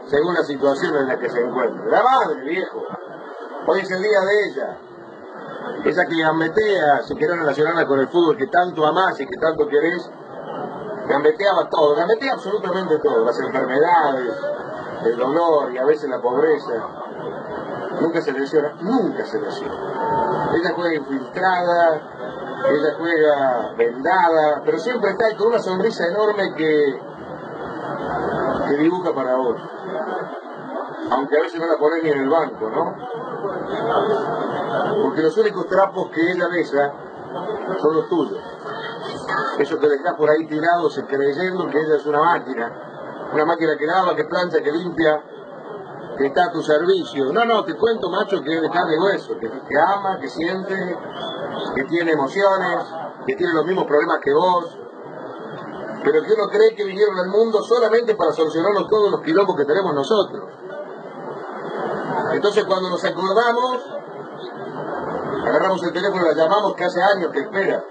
[0.08, 1.86] según la situación en la que se encuentra.
[1.86, 2.84] La madre, viejo.
[3.68, 4.78] Hoy es el día de ella.
[5.86, 9.68] Esa que gambetea, si querés relacionarla con el fútbol que tanto amás y que tanto
[9.68, 10.10] querés,
[11.08, 14.34] gambeteaba todo, gambetea absolutamente todo, las enfermedades,
[15.06, 16.74] el dolor y a veces la pobreza.
[18.00, 20.52] Nunca se lesiona, nunca se lesiona.
[20.56, 22.02] Ella juega infiltrada,
[22.66, 27.00] ella juega vendada, pero siempre está ahí con una sonrisa enorme que,
[28.84, 29.62] dibuja para vos.
[31.10, 32.96] Aunque a veces no la pones ni en el banco, ¿no?
[35.04, 36.94] Porque los únicos trapos que ella besa
[37.80, 38.40] son los tuyos.
[39.60, 43.30] Eso que dejás por ahí tirados creyendo que ella es una máquina.
[43.34, 45.24] Una máquina que lava, que plancha, que limpia,
[46.18, 47.34] que está a tu servicio.
[47.34, 50.98] No, no, te cuento, macho, que es de hueso, que ama, que siente,
[51.76, 52.86] que tiene emociones,
[53.26, 54.78] que tiene los mismos problemas que vos,
[56.04, 59.66] pero que uno cree que vinieron al mundo solamente para solucionarnos todos los quilombos que
[59.66, 60.44] tenemos nosotros.
[62.34, 63.84] Entonces cuando nos acordamos,
[65.46, 67.84] agarramos el teléfono la llamamos que hace años que espera.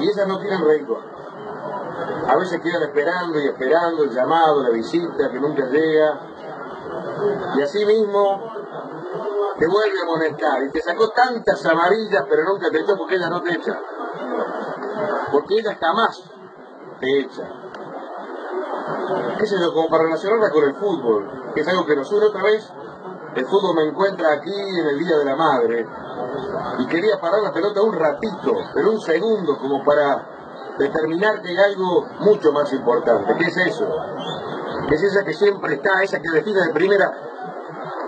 [0.00, 0.98] Y ellas no tienen rencor.
[2.26, 6.20] A veces quedan esperando y esperando el llamado, la visita que nunca llega.
[7.56, 8.52] Y así mismo
[9.58, 10.62] te vuelve a amonestar.
[10.64, 13.78] Y te sacó tantas amarillas, pero nunca te echó porque ella no te echa.
[15.32, 16.22] Porque ella jamás
[17.00, 17.42] te echa.
[19.38, 19.72] ¿Qué sé yo?
[19.72, 22.70] Como para relacionarla con el fútbol, que es algo que nos une otra vez.
[23.34, 25.86] El fútbol me encuentra aquí en el Día de la Madre.
[26.78, 30.34] Y quería parar la pelota un ratito, pero un segundo, como para
[30.78, 33.34] determinar que hay algo mucho más importante.
[33.38, 33.88] ¿Qué es eso?
[34.90, 37.12] Es esa que siempre está, esa que define de primera,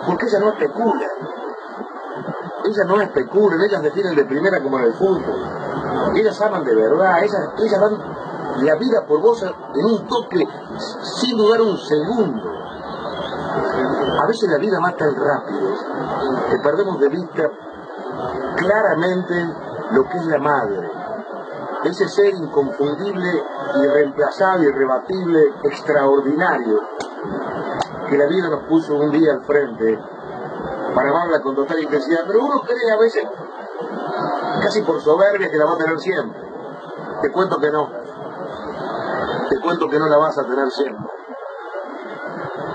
[0.07, 1.07] porque ella no especula.
[2.65, 5.66] Ellas no especulan, ellas definen de primera como en el fútbol.
[6.15, 7.99] Ellas aman de verdad, ellas, ellas dan
[8.65, 10.47] la vida por vos en un toque,
[11.19, 12.53] sin dudar un segundo.
[14.23, 15.69] A veces la vida va tan rápido
[16.51, 17.51] que perdemos de vista
[18.57, 19.35] claramente
[19.93, 20.91] lo que es la madre.
[21.85, 23.45] Ese ser inconfundible,
[23.83, 26.81] irreemplazable, irrebatible, extraordinario,
[28.09, 29.99] que la vida nos puso un día al frente
[30.95, 32.25] para amarla con total intensidad.
[32.27, 33.25] Pero uno cree a veces,
[34.67, 36.41] casi por soberbia, que la va a tener siempre.
[37.23, 37.89] Te cuento que no.
[39.49, 41.07] Te cuento que no la vas a tener siempre.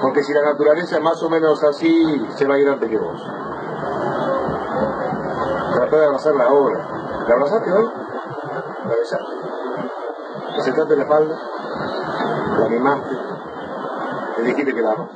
[0.02, 2.98] Porque si la naturaleza es más o menos así, se va a ir antes que
[2.98, 3.22] vos.
[5.74, 6.80] Tratá de abrazarla ahora.
[7.28, 7.92] ¿La abrazaste hoy?
[8.88, 9.34] La besaste.
[10.56, 11.40] ¿Le sentaste la espalda?
[12.58, 13.18] ¿La animaste?
[14.38, 15.10] Le dijiste que la amas,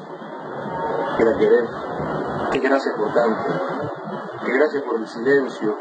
[1.17, 1.69] que la querés,
[2.51, 3.41] que gracias por tanto,
[4.45, 5.77] que gracias por el silencio,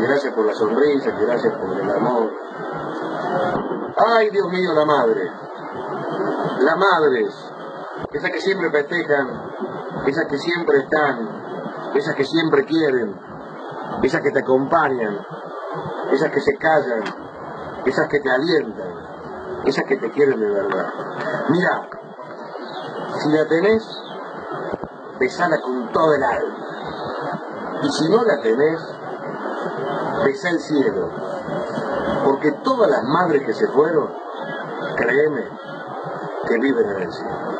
[0.00, 2.32] gracias por la sonrisa, gracias por el amor.
[3.96, 5.30] Ay, Dios mío, la madre.
[6.60, 7.34] Las madres,
[8.12, 9.28] esas que siempre festejan,
[10.06, 13.14] esas que siempre están, esas que siempre quieren,
[14.02, 15.18] esas que te acompañan,
[16.12, 17.02] esas que se callan,
[17.84, 18.92] esas que te alientan,
[19.64, 20.92] esas que te quieren de verdad.
[21.48, 21.88] Mira,
[23.18, 24.02] si la tenés,
[25.18, 26.56] besala con todo el alma.
[27.82, 28.80] Y si no la tenés,
[30.26, 31.10] besa el cielo.
[32.24, 34.12] Porque todas las madres que se fueron,
[34.96, 35.44] créeme,
[36.48, 37.56] que viven en el cielo.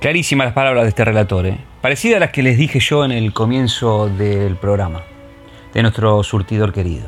[0.00, 1.58] Clarísimas las palabras de este relator, ¿eh?
[1.82, 5.02] parecida a las que les dije yo en el comienzo del programa,
[5.74, 7.04] de nuestro surtidor querido.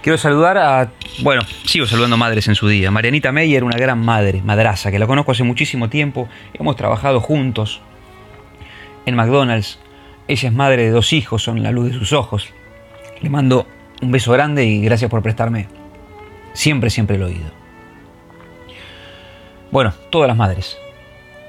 [0.00, 2.92] Quiero saludar a, bueno, sigo saludando madres en su día.
[2.92, 7.80] Marianita Meyer, una gran madre, madraza, que la conozco hace muchísimo tiempo, hemos trabajado juntos
[9.04, 9.80] en McDonald's.
[10.28, 12.46] Ella es madre de dos hijos, son la luz de sus ojos.
[13.20, 13.66] Le mando
[14.00, 15.66] un beso grande y gracias por prestarme
[16.52, 17.50] siempre, siempre el oído.
[19.72, 20.78] Bueno, todas las madres,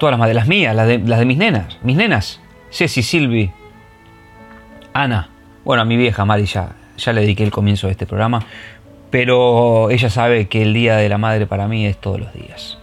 [0.04, 3.50] todas las madres, las mías, las de, las de mis nenas, mis nenas, Ceci, Silvi,
[4.92, 5.30] Ana,
[5.64, 8.42] bueno, a mi vieja Mari ya, ya le dediqué el comienzo de este programa,
[9.12, 12.78] pero ella sabe que el Día de la Madre para mí es todos los días.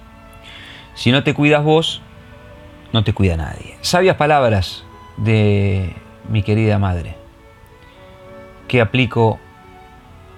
[0.94, 2.00] Si no te cuidas vos,
[2.94, 3.76] no te cuida nadie.
[3.82, 4.86] Sabias palabras
[5.18, 5.94] de
[6.30, 7.16] mi querida madre,
[8.66, 9.38] que aplico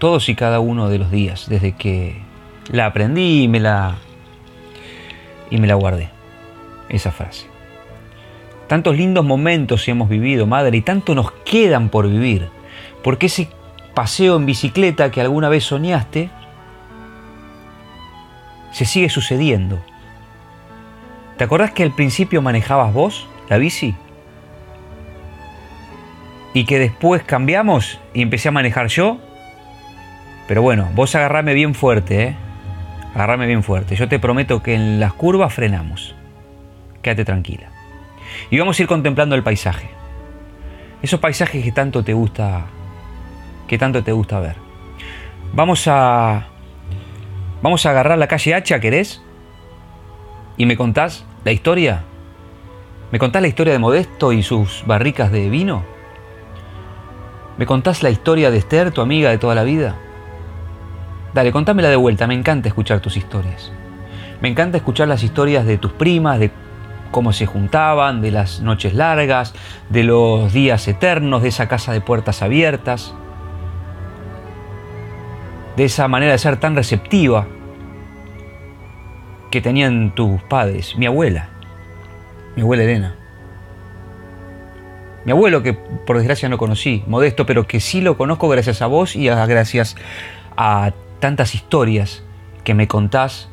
[0.00, 2.20] todos y cada uno de los días, desde que
[2.72, 3.98] la aprendí y me la,
[5.48, 6.11] y me la guardé
[6.92, 7.46] esa frase.
[8.68, 12.48] Tantos lindos momentos hemos vivido, madre, y tanto nos quedan por vivir.
[13.02, 13.48] Porque ese
[13.94, 16.30] paseo en bicicleta que alguna vez soñaste
[18.70, 19.78] se sigue sucediendo.
[21.36, 23.94] ¿Te acordás que al principio manejabas vos la bici?
[26.54, 29.18] Y que después cambiamos y empecé a manejar yo.
[30.48, 32.36] Pero bueno, vos agarrame bien fuerte, ¿eh?
[33.14, 33.96] Agarrame bien fuerte.
[33.96, 36.14] Yo te prometo que en las curvas frenamos
[37.02, 37.68] quédate tranquila.
[38.50, 39.90] Y vamos a ir contemplando el paisaje.
[41.02, 42.66] Esos paisajes que tanto te gusta
[43.66, 44.56] que tanto te gusta ver.
[45.52, 46.46] Vamos a
[47.62, 49.22] vamos a agarrar la calle Hacha, ¿querés?
[50.56, 52.04] Y me contás la historia.
[53.10, 55.84] ¿Me contás la historia de Modesto y sus barricas de vino?
[57.58, 59.96] ¿Me contás la historia de Esther, tu amiga de toda la vida?
[61.34, 63.72] Dale, contámela de vuelta, me encanta escuchar tus historias.
[64.40, 66.50] Me encanta escuchar las historias de tus primas, de
[67.12, 69.54] cómo se juntaban, de las noches largas,
[69.90, 73.14] de los días eternos, de esa casa de puertas abiertas,
[75.76, 77.46] de esa manera de ser tan receptiva
[79.52, 81.50] que tenían tus padres, mi abuela,
[82.56, 83.14] mi abuela Elena.
[85.24, 88.86] Mi abuelo, que por desgracia no conocí, modesto, pero que sí lo conozco gracias a
[88.86, 89.94] vos y gracias
[90.56, 92.24] a tantas historias
[92.64, 93.48] que me contás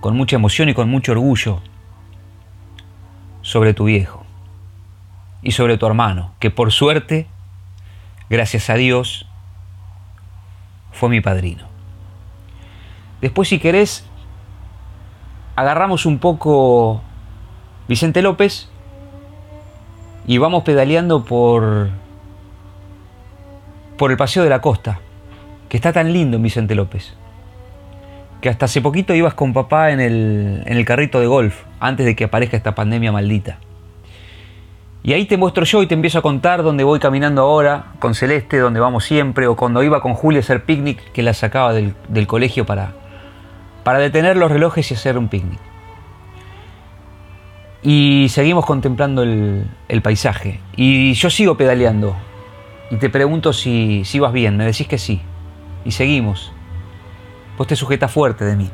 [0.00, 1.60] con mucha emoción y con mucho orgullo
[3.50, 4.22] sobre tu viejo
[5.42, 7.26] y sobre tu hermano, que por suerte,
[8.28, 9.26] gracias a Dios,
[10.92, 11.64] fue mi padrino.
[13.20, 14.06] Después, si querés,
[15.56, 17.00] agarramos un poco
[17.88, 18.68] Vicente López
[20.28, 21.90] y vamos pedaleando por,
[23.98, 25.00] por el Paseo de la Costa,
[25.68, 27.16] que está tan lindo en Vicente López
[28.40, 32.06] que hasta hace poquito ibas con papá en el, en el carrito de golf, antes
[32.06, 33.58] de que aparezca esta pandemia maldita.
[35.02, 38.14] Y ahí te muestro yo y te empiezo a contar dónde voy caminando ahora, con
[38.14, 41.72] Celeste, donde vamos siempre, o cuando iba con Julia a hacer picnic, que la sacaba
[41.72, 42.92] del, del colegio para,
[43.82, 45.58] para detener los relojes y hacer un picnic.
[47.82, 50.60] Y seguimos contemplando el, el, paisaje.
[50.76, 52.14] Y yo sigo pedaleando.
[52.90, 54.58] Y te pregunto si, si vas bien.
[54.58, 55.22] Me decís que sí.
[55.86, 56.52] Y seguimos.
[57.60, 58.70] Vos te sujetas fuerte de mí.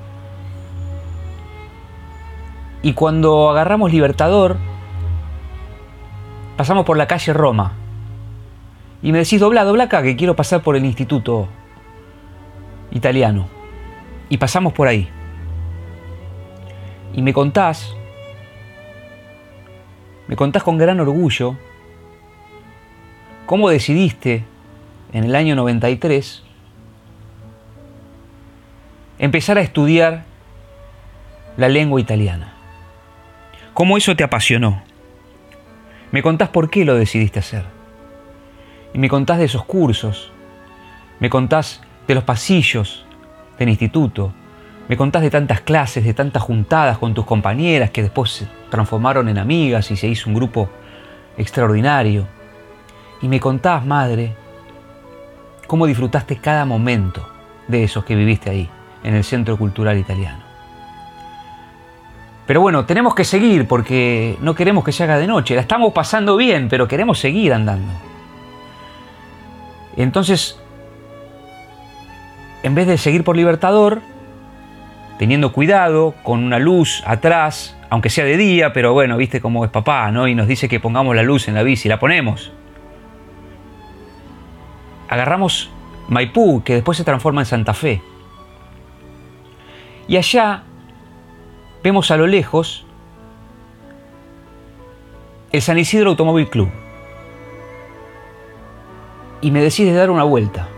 [2.83, 4.59] Y cuando agarramos Libertador,
[6.57, 7.73] pasamos por la calle Roma.
[9.03, 11.49] Y me decís, dobla, dobla acá, que quiero pasar por el instituto
[12.93, 13.49] italiano.
[14.29, 15.09] Y pasamos por ahí.
[17.13, 17.93] Y me contás,
[20.29, 21.57] me contás con gran orgullo,
[23.47, 24.45] cómo decidiste
[25.13, 26.46] en el año 93
[29.19, 30.25] empezar a estudiar
[31.57, 32.53] la lengua italiana.
[33.73, 34.83] ¿Cómo eso te apasionó?
[36.13, 37.65] Me contás por qué lo decidiste hacer.
[38.95, 40.33] Y me contás de esos cursos,
[41.21, 43.05] me contás de los pasillos
[43.59, 44.33] del instituto,
[44.89, 49.29] Me contás de tantas clases, de tantas juntadas con tus compañeras que después se transformaron
[49.29, 50.71] en amigas y se hizo un grupo
[51.37, 52.29] extraordinario.
[53.21, 54.37] Y me contás, madre,
[55.67, 57.29] cómo disfrutaste cada momento
[57.67, 58.71] de esos que viviste ahí,
[59.07, 60.45] en el Centro Cultural Italiano.
[62.47, 65.55] Pero bueno, tenemos que seguir porque no queremos que se haga de noche.
[65.55, 67.93] La estamos pasando bien, pero queremos seguir andando.
[69.97, 70.61] Entonces,
[72.65, 74.03] en vez de seguir por Libertador,
[75.19, 79.71] teniendo cuidado, con una luz atrás, aunque sea de día, pero bueno, viste cómo es
[79.71, 80.27] papá, ¿no?
[80.27, 82.53] Y nos dice que pongamos la luz en la bici, la ponemos.
[85.09, 85.71] Agarramos
[86.09, 88.03] Maipú, que después se transforma en Santa Fe.
[90.09, 90.63] Y allá
[91.83, 92.85] vemos a lo lejos
[95.53, 96.69] el San Isidro Automóvil Club.
[99.41, 100.69] Y me decides dar una vuelta.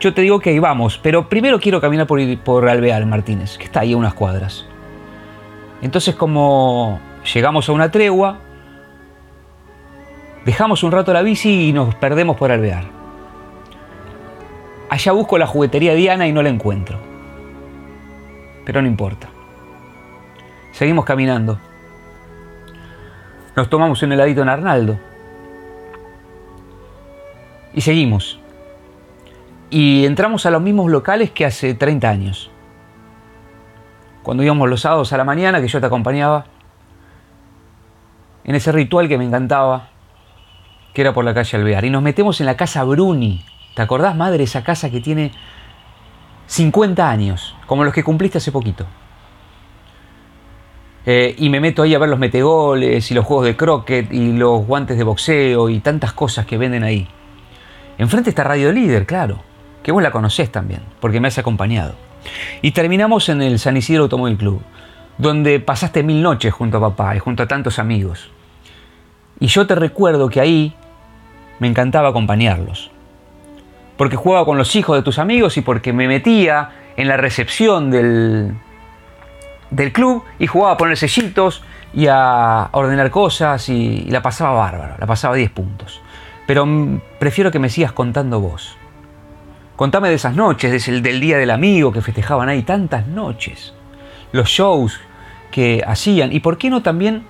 [0.00, 3.64] Yo te digo que ahí vamos, pero primero quiero caminar por, por Alvear Martínez, que
[3.64, 4.64] está ahí a unas cuadras.
[5.82, 7.00] Entonces como
[7.34, 8.38] llegamos a una tregua,
[10.44, 12.84] dejamos un rato la bici y nos perdemos por Alvear.
[14.88, 17.07] Allá busco la juguetería Diana y no la encuentro.
[18.68, 19.30] Pero no importa.
[20.72, 21.58] Seguimos caminando.
[23.56, 24.98] Nos tomamos un heladito en Arnaldo.
[27.72, 28.38] Y seguimos.
[29.70, 32.50] Y entramos a los mismos locales que hace 30 años.
[34.22, 36.44] Cuando íbamos los sábados a la mañana, que yo te acompañaba,
[38.44, 39.88] en ese ritual que me encantaba,
[40.92, 41.86] que era por la calle Alvear.
[41.86, 43.42] Y nos metemos en la casa Bruni.
[43.74, 45.32] ¿Te acordás, madre, esa casa que tiene
[46.48, 48.86] 50 años, como los que cumpliste hace poquito?
[51.04, 54.32] Eh, y me meto ahí a ver los metegoles y los juegos de croquet y
[54.32, 57.06] los guantes de boxeo y tantas cosas que venden ahí.
[57.98, 59.40] Enfrente está Radio Líder, claro,
[59.82, 61.94] que vos la conocés también, porque me has acompañado.
[62.62, 64.62] Y terminamos en el San Isidro Automóvil Club,
[65.18, 68.30] donde pasaste mil noches junto a papá y junto a tantos amigos.
[69.38, 70.74] Y yo te recuerdo que ahí
[71.58, 72.90] me encantaba acompañarlos.
[73.98, 77.90] Porque jugaba con los hijos de tus amigos y porque me metía en la recepción
[77.90, 78.54] del,
[79.70, 84.94] del club y jugaba a poner sellitos y a ordenar cosas y, la pasaba bárbaro,
[84.98, 86.00] la pasaba 10 puntos.
[86.46, 86.66] Pero
[87.18, 88.76] prefiero que me sigas contando vos.
[89.76, 93.74] Contame de esas noches, desde el del día del amigo que festejaban ahí, tantas noches.
[94.32, 94.98] Los shows
[95.50, 97.24] que hacían y por qué no también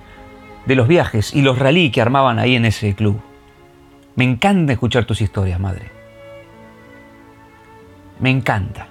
[0.65, 3.19] de los viajes y los rally que armaban ahí en ese club.
[4.15, 5.98] Me encanta escuchar tus historias, madre.
[8.19, 8.87] Me encanta.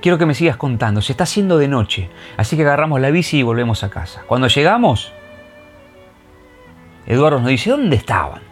[0.00, 1.00] Quiero que me sigas contando.
[1.00, 4.22] Se está haciendo de noche, así que agarramos la bici y volvemos a casa.
[4.26, 5.12] Cuando llegamos,
[7.06, 8.42] Eduardo nos dice, ¿dónde estaban?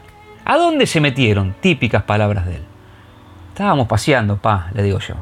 [0.45, 1.55] ¿A dónde se metieron?
[1.61, 2.63] Típicas palabras de él.
[3.49, 5.15] Estábamos paseando, pa, le digo yo.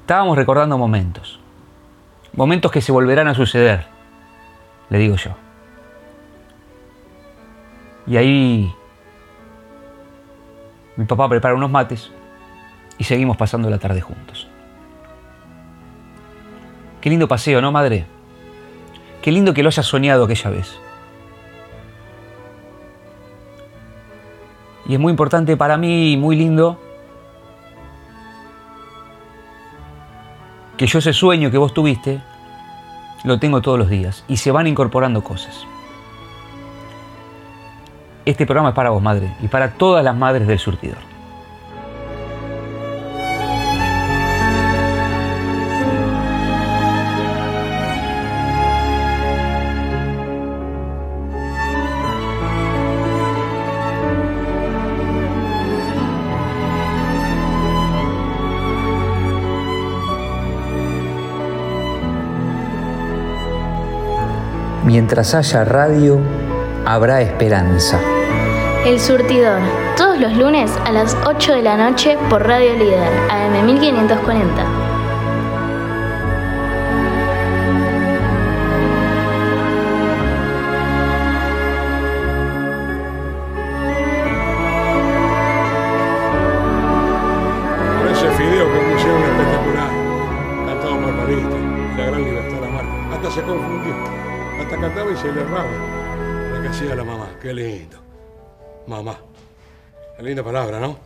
[0.00, 1.40] Estábamos recordando momentos.
[2.34, 3.86] Momentos que se volverán a suceder,
[4.90, 5.30] le digo yo.
[8.06, 8.72] Y ahí
[10.96, 12.10] mi papá prepara unos mates
[12.98, 14.48] y seguimos pasando la tarde juntos.
[17.00, 18.06] Qué lindo paseo, ¿no, madre?
[19.22, 20.78] Qué lindo que lo hayas soñado aquella vez.
[24.86, 26.80] Y es muy importante para mí y muy lindo
[30.76, 32.22] que yo ese sueño que vos tuviste
[33.24, 35.66] lo tengo todos los días y se van incorporando cosas.
[38.24, 41.17] Este programa es para vos, madre, y para todas las madres del surtidor.
[64.98, 66.18] Mientras haya radio,
[66.84, 68.00] habrá esperanza.
[68.84, 69.60] El Surtidor,
[69.96, 74.77] todos los lunes a las 8 de la noche por Radio Líder, AM 1540.
[95.20, 95.70] Se le erraba.
[96.52, 97.98] La que hacía la mamá, qué lindo.
[98.86, 99.18] Mamá.
[100.16, 100.98] Qué linda palabra, ¿no?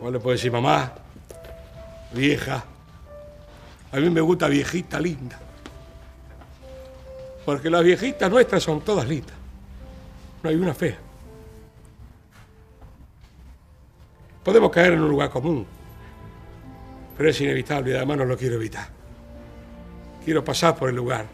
[0.00, 0.92] Vos le puedes decir mamá,
[2.12, 2.64] vieja.
[3.92, 5.38] A mí me gusta viejita linda.
[7.44, 9.36] Porque las viejitas nuestras son todas lindas.
[10.42, 10.98] No hay una fea.
[14.42, 15.66] Podemos caer en un lugar común,
[17.16, 18.88] pero es inevitable y además no lo quiero evitar.
[20.24, 21.26] quiero pasar por el lugar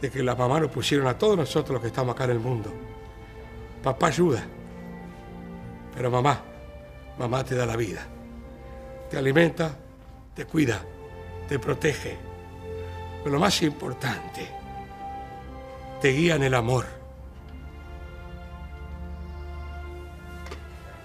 [0.00, 2.40] de que las mamás nos pusieron a todos nosotros los que estamos acá en el
[2.40, 2.72] mundo.
[3.82, 4.44] Papá ayuda,
[5.94, 6.42] pero mamá,
[7.18, 8.06] mamá te da la vida.
[9.10, 9.76] Te alimenta,
[10.34, 10.80] te cuida,
[11.48, 12.16] te protege.
[13.22, 14.48] Pero lo más importante,
[16.00, 16.86] te guía en el amor.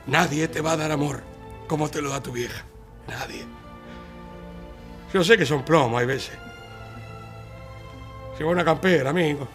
[0.08, 1.22] Nadie te va a dar amor
[1.68, 2.64] como te lo da tu vieja.
[3.08, 3.46] Nadie.
[5.14, 6.38] Yo sé que son plomos hay veces.
[8.42, 9.48] Lleva una campera, amigo.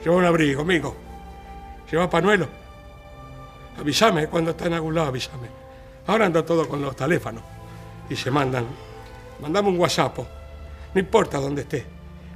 [0.00, 0.94] Lleva un abrigo, amigo.
[1.90, 2.46] Lleva panuelo.
[3.76, 5.48] Avísame cuando está en algún lado, avísame.
[6.06, 7.42] Ahora anda todo con los teléfonos
[8.08, 8.66] y se mandan.
[9.40, 10.16] Mandame un WhatsApp.
[10.94, 11.84] No importa dónde esté,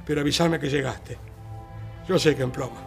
[0.05, 1.17] pero avísame que llegaste.
[2.09, 2.81] Yo sé que en ploma.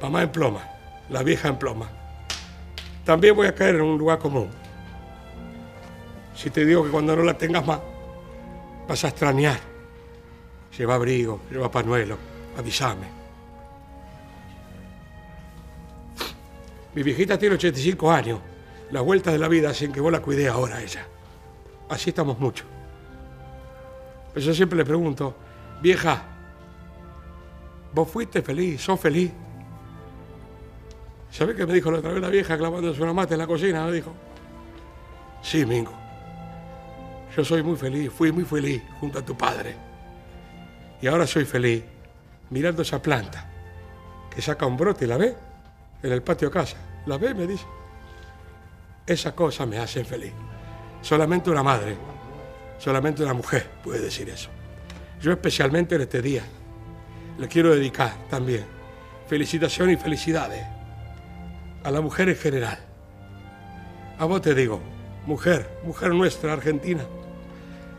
[0.00, 0.66] Mamá en ploma,
[1.10, 1.90] la vieja en ploma.
[3.04, 4.48] También voy a caer en un lugar común.
[6.34, 7.80] Si te digo que cuando no la tengas más,
[8.88, 9.71] vas a extrañar.
[10.76, 12.16] Lleva abrigo, lleva panuelo,
[12.56, 13.22] avísame.
[16.94, 18.40] Mi viejita tiene 85 años.
[18.90, 21.06] Las vueltas de la vida sin que vos la cuidé ahora a ella.
[21.88, 22.64] Así estamos mucho.
[24.32, 25.34] Pero yo siempre le pregunto,
[25.80, 26.22] vieja,
[27.94, 28.82] ¿vos fuiste feliz?
[28.82, 29.32] ¿Sos feliz?
[31.30, 33.86] ¿Sabés qué me dijo la otra vez la vieja clavándose una mate en la cocina?
[33.86, 34.12] Me dijo,
[35.42, 35.92] sí, Mingo.
[37.34, 39.91] Yo soy muy feliz, fui muy feliz junto a tu padre.
[41.02, 41.82] Y ahora soy feliz
[42.50, 43.50] mirando esa planta
[44.34, 45.34] que saca un brote, ¿la ve?
[46.02, 46.76] En el patio de casa.
[47.06, 47.34] ¿La ve?
[47.34, 47.66] Me dice.
[49.04, 50.32] Esas cosas me hacen feliz.
[51.02, 51.96] Solamente una madre,
[52.78, 54.48] solamente una mujer puede decir eso.
[55.20, 56.44] Yo especialmente en este día
[57.38, 58.64] le quiero dedicar también
[59.26, 60.64] felicitaciones y felicidades
[61.82, 62.78] a la mujer en general.
[64.18, 64.80] A vos te digo,
[65.26, 67.04] mujer, mujer nuestra, argentina,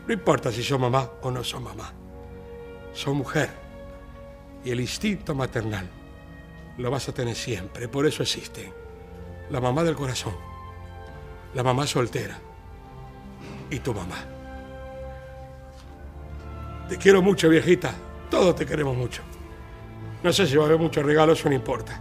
[0.06, 1.92] no importa si son mamá o no son mamá,
[2.94, 3.50] son mujer.
[4.64, 5.88] Y el instinto maternal
[6.78, 8.72] lo vas a tener siempre, por eso existen.
[9.50, 10.34] La mamá del corazón,
[11.52, 12.38] la mamá soltera
[13.70, 14.24] y tu mamá.
[16.88, 17.94] Te quiero mucho, viejita,
[18.30, 19.22] todos te queremos mucho.
[20.22, 22.00] No sé si va a haber muchos regalos, eso no importa.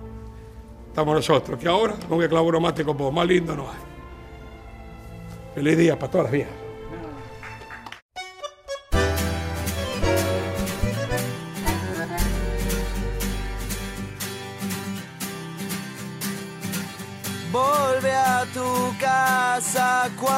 [0.88, 3.80] Estamos nosotros, que ahora con que clavo vos, más lindo no hay.
[5.56, 6.62] Feliz día para todas las viejas.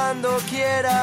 [0.05, 0.93] Cuando quieras.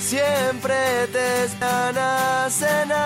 [0.00, 2.98] Siempre te están a cenar.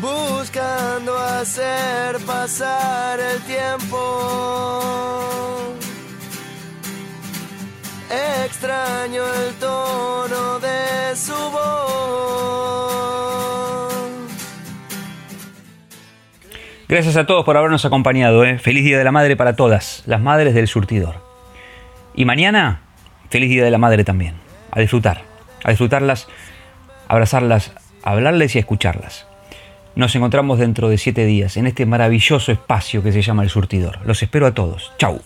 [0.00, 3.98] Buscando hacer pasar el tiempo.
[8.44, 9.54] Extraño el
[16.92, 18.44] Gracias a todos por habernos acompañado.
[18.44, 18.58] ¿eh?
[18.58, 21.14] Feliz Día de la Madre para todas, las madres del surtidor.
[22.14, 22.82] Y mañana,
[23.30, 24.34] feliz Día de la Madre también.
[24.70, 25.22] A disfrutar,
[25.64, 26.28] a disfrutarlas,
[27.08, 27.72] abrazarlas,
[28.02, 29.26] hablarles y escucharlas.
[29.94, 34.00] Nos encontramos dentro de siete días en este maravilloso espacio que se llama El Surtidor.
[34.04, 34.92] Los espero a todos.
[34.98, 35.22] Chau.